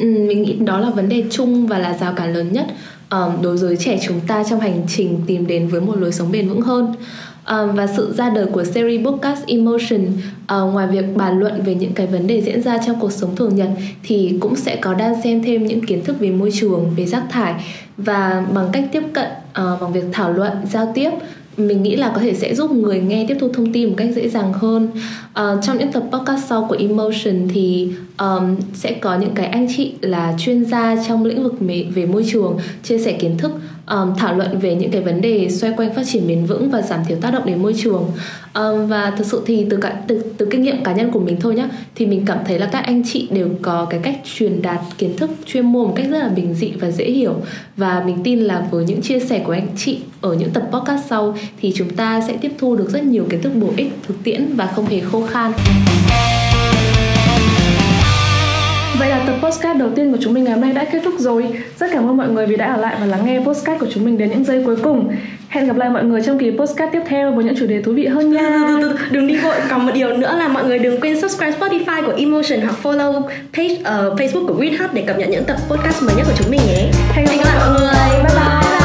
Um, 0.00 0.26
mình 0.26 0.42
nghĩ 0.42 0.52
đó 0.52 0.78
là 0.78 0.90
vấn 0.90 1.08
đề 1.08 1.24
chung 1.30 1.66
và 1.66 1.78
là 1.78 1.98
rào 1.98 2.12
cản 2.16 2.34
lớn 2.34 2.52
nhất 2.52 2.66
um, 3.10 3.42
đối 3.42 3.56
với 3.56 3.76
trẻ 3.76 3.98
chúng 4.06 4.20
ta 4.26 4.44
trong 4.50 4.60
hành 4.60 4.82
trình 4.88 5.20
tìm 5.26 5.46
đến 5.46 5.68
với 5.68 5.80
một 5.80 5.98
lối 5.98 6.12
sống 6.12 6.32
bền 6.32 6.48
vững 6.48 6.60
hơn. 6.60 6.94
Ờ, 7.48 7.66
và 7.74 7.86
sự 7.86 8.14
ra 8.14 8.30
đời 8.30 8.46
của 8.46 8.64
series 8.64 9.06
podcast 9.06 9.46
Emotion 9.46 10.06
uh, 10.06 10.72
ngoài 10.72 10.86
việc 10.86 11.16
bàn 11.16 11.38
luận 11.38 11.62
về 11.62 11.74
những 11.74 11.92
cái 11.92 12.06
vấn 12.06 12.26
đề 12.26 12.42
diễn 12.42 12.62
ra 12.62 12.78
trong 12.86 13.00
cuộc 13.00 13.12
sống 13.12 13.36
thường 13.36 13.56
nhật 13.56 13.68
thì 14.02 14.36
cũng 14.40 14.56
sẽ 14.56 14.76
có 14.76 14.94
đan 14.94 15.14
xem 15.24 15.42
thêm 15.42 15.66
những 15.66 15.86
kiến 15.86 16.04
thức 16.04 16.16
về 16.20 16.30
môi 16.30 16.50
trường 16.60 16.90
về 16.96 17.06
rác 17.06 17.22
thải. 17.30 17.54
Và 17.96 18.46
bằng 18.54 18.68
cách 18.72 18.84
tiếp 18.92 19.02
cận 19.12 19.28
uh, 19.50 19.80
bằng 19.80 19.92
việc 19.92 20.04
thảo 20.12 20.32
luận 20.32 20.52
giao 20.70 20.92
tiếp 20.94 21.10
mình 21.56 21.82
nghĩ 21.82 21.96
là 21.96 22.12
có 22.14 22.20
thể 22.20 22.34
sẽ 22.34 22.54
giúp 22.54 22.70
người 22.70 23.00
nghe 23.00 23.24
tiếp 23.28 23.36
thu 23.40 23.48
thông 23.54 23.72
tin 23.72 23.88
một 23.88 23.94
cách 23.96 24.08
dễ 24.14 24.28
dàng 24.28 24.52
hơn. 24.52 24.88
Uh, 25.30 25.62
trong 25.62 25.78
những 25.78 25.92
tập 25.92 26.02
podcast 26.12 26.44
sau 26.48 26.66
của 26.68 26.76
Emotion 26.78 27.48
thì 27.54 27.92
um, 28.18 28.56
sẽ 28.74 28.92
có 28.92 29.18
những 29.18 29.34
cái 29.34 29.46
anh 29.46 29.66
chị 29.76 29.92
là 30.00 30.34
chuyên 30.38 30.64
gia 30.64 31.04
trong 31.08 31.24
lĩnh 31.24 31.42
vực 31.42 31.54
về 31.94 32.06
môi 32.06 32.24
trường 32.32 32.58
chia 32.82 32.98
sẻ 32.98 33.12
kiến 33.12 33.38
thức 33.38 33.52
um, 33.90 34.14
thảo 34.16 34.34
luận 34.34 34.58
về 34.58 34.74
những 34.74 34.90
cái 34.90 35.00
vấn 35.00 35.20
đề 35.20 35.48
xoay 35.50 35.72
quanh 35.76 35.94
phát 35.94 36.02
triển 36.06 36.26
bền 36.26 36.46
vững 36.46 36.70
và 36.70 36.82
giảm 36.82 37.00
thiểu 37.08 37.18
tác 37.20 37.30
động 37.30 37.46
đến 37.46 37.62
môi 37.62 37.74
trường 37.82 38.10
um, 38.54 38.86
và 38.86 39.12
thực 39.18 39.26
sự 39.26 39.42
thì 39.46 39.66
từ 39.70 39.76
cả 39.76 40.02
từ 40.06 40.24
từ 40.38 40.46
kinh 40.50 40.62
nghiệm 40.62 40.84
cá 40.84 40.92
nhân 40.92 41.10
của 41.10 41.20
mình 41.20 41.36
thôi 41.40 41.54
nhá 41.54 41.68
thì 41.94 42.06
mình 42.06 42.22
cảm 42.26 42.38
thấy 42.46 42.58
là 42.58 42.66
các 42.66 42.80
anh 42.80 43.02
chị 43.06 43.28
đều 43.30 43.48
có 43.62 43.86
cái 43.90 44.00
cách 44.02 44.16
truyền 44.24 44.62
đạt 44.62 44.80
kiến 44.98 45.16
thức 45.16 45.30
chuyên 45.46 45.72
môn 45.72 45.86
một 45.86 45.92
cách 45.96 46.06
rất 46.10 46.18
là 46.18 46.28
bình 46.28 46.54
dị 46.54 46.70
và 46.70 46.90
dễ 46.90 47.04
hiểu 47.04 47.34
và 47.76 48.02
mình 48.06 48.18
tin 48.24 48.38
là 48.38 48.66
với 48.70 48.84
những 48.84 49.02
chia 49.02 49.20
sẻ 49.20 49.42
của 49.46 49.52
anh 49.52 49.68
chị 49.76 49.98
ở 50.20 50.34
những 50.34 50.50
tập 50.50 50.62
podcast 50.72 51.06
sau 51.08 51.36
thì 51.60 51.72
chúng 51.76 51.90
ta 51.90 52.20
sẽ 52.28 52.36
tiếp 52.36 52.52
thu 52.58 52.76
được 52.76 52.90
rất 52.90 53.02
nhiều 53.02 53.26
kiến 53.30 53.42
thức 53.42 53.52
bổ 53.54 53.68
ích 53.76 53.92
thực 54.08 54.14
tiễn 54.24 54.56
và 54.56 54.66
không 54.66 54.86
hề 54.86 55.00
khô 55.00 55.26
khan. 55.26 55.52
Vậy 58.98 59.08
là 59.08 59.24
tập 59.26 59.36
postcard 59.42 59.80
đầu 59.80 59.90
tiên 59.96 60.12
của 60.12 60.18
chúng 60.20 60.34
mình 60.34 60.44
ngày 60.44 60.52
hôm 60.52 60.62
nay 60.62 60.72
đã 60.72 60.84
kết 60.84 61.00
thúc 61.04 61.14
rồi. 61.18 61.46
Rất 61.78 61.86
cảm 61.92 62.08
ơn 62.08 62.16
mọi 62.16 62.28
người 62.28 62.46
vì 62.46 62.56
đã 62.56 62.74
ở 62.74 62.80
lại 62.80 62.96
và 63.00 63.06
lắng 63.06 63.26
nghe 63.26 63.40
postcard 63.40 63.80
của 63.80 63.86
chúng 63.94 64.04
mình 64.04 64.18
đến 64.18 64.30
những 64.30 64.44
giây 64.44 64.62
cuối 64.66 64.76
cùng. 64.82 65.10
Hẹn 65.48 65.66
gặp 65.66 65.76
lại 65.76 65.90
mọi 65.90 66.04
người 66.04 66.22
trong 66.22 66.38
kỳ 66.38 66.50
postcard 66.50 66.92
tiếp 66.92 67.02
theo 67.08 67.32
với 67.32 67.44
những 67.44 67.54
chủ 67.58 67.66
đề 67.66 67.82
thú 67.82 67.92
vị 67.92 68.06
hơn 68.06 68.32
nha. 68.32 68.66
đừng 69.10 69.26
đi 69.26 69.36
vội. 69.36 69.56
Còn 69.70 69.86
một 69.86 69.92
điều 69.94 70.16
nữa 70.16 70.36
là 70.38 70.48
mọi 70.48 70.64
người 70.64 70.78
đừng 70.78 71.00
quên 71.00 71.20
subscribe 71.20 71.58
Spotify 71.58 72.06
của 72.06 72.12
Emotion 72.16 72.60
hoặc 72.60 72.74
follow 72.82 73.22
page 73.52 73.74
uh, 73.74 74.20
Facebook 74.20 74.46
của 74.46 74.54
Green 74.54 74.78
Hub 74.78 74.92
để 74.92 75.02
cập 75.06 75.18
nhật 75.18 75.28
những 75.28 75.44
tập 75.44 75.56
podcast 75.68 76.02
mới 76.02 76.14
nhất 76.16 76.26
của 76.26 76.34
chúng 76.38 76.50
mình 76.50 76.60
nhé. 76.66 76.90
Hẹn 77.12 77.26
gặp 77.26 77.44
lại 77.44 77.56
mọi 77.58 77.80
người. 77.80 78.22
Bye 78.24 78.34
bye. 78.34 78.77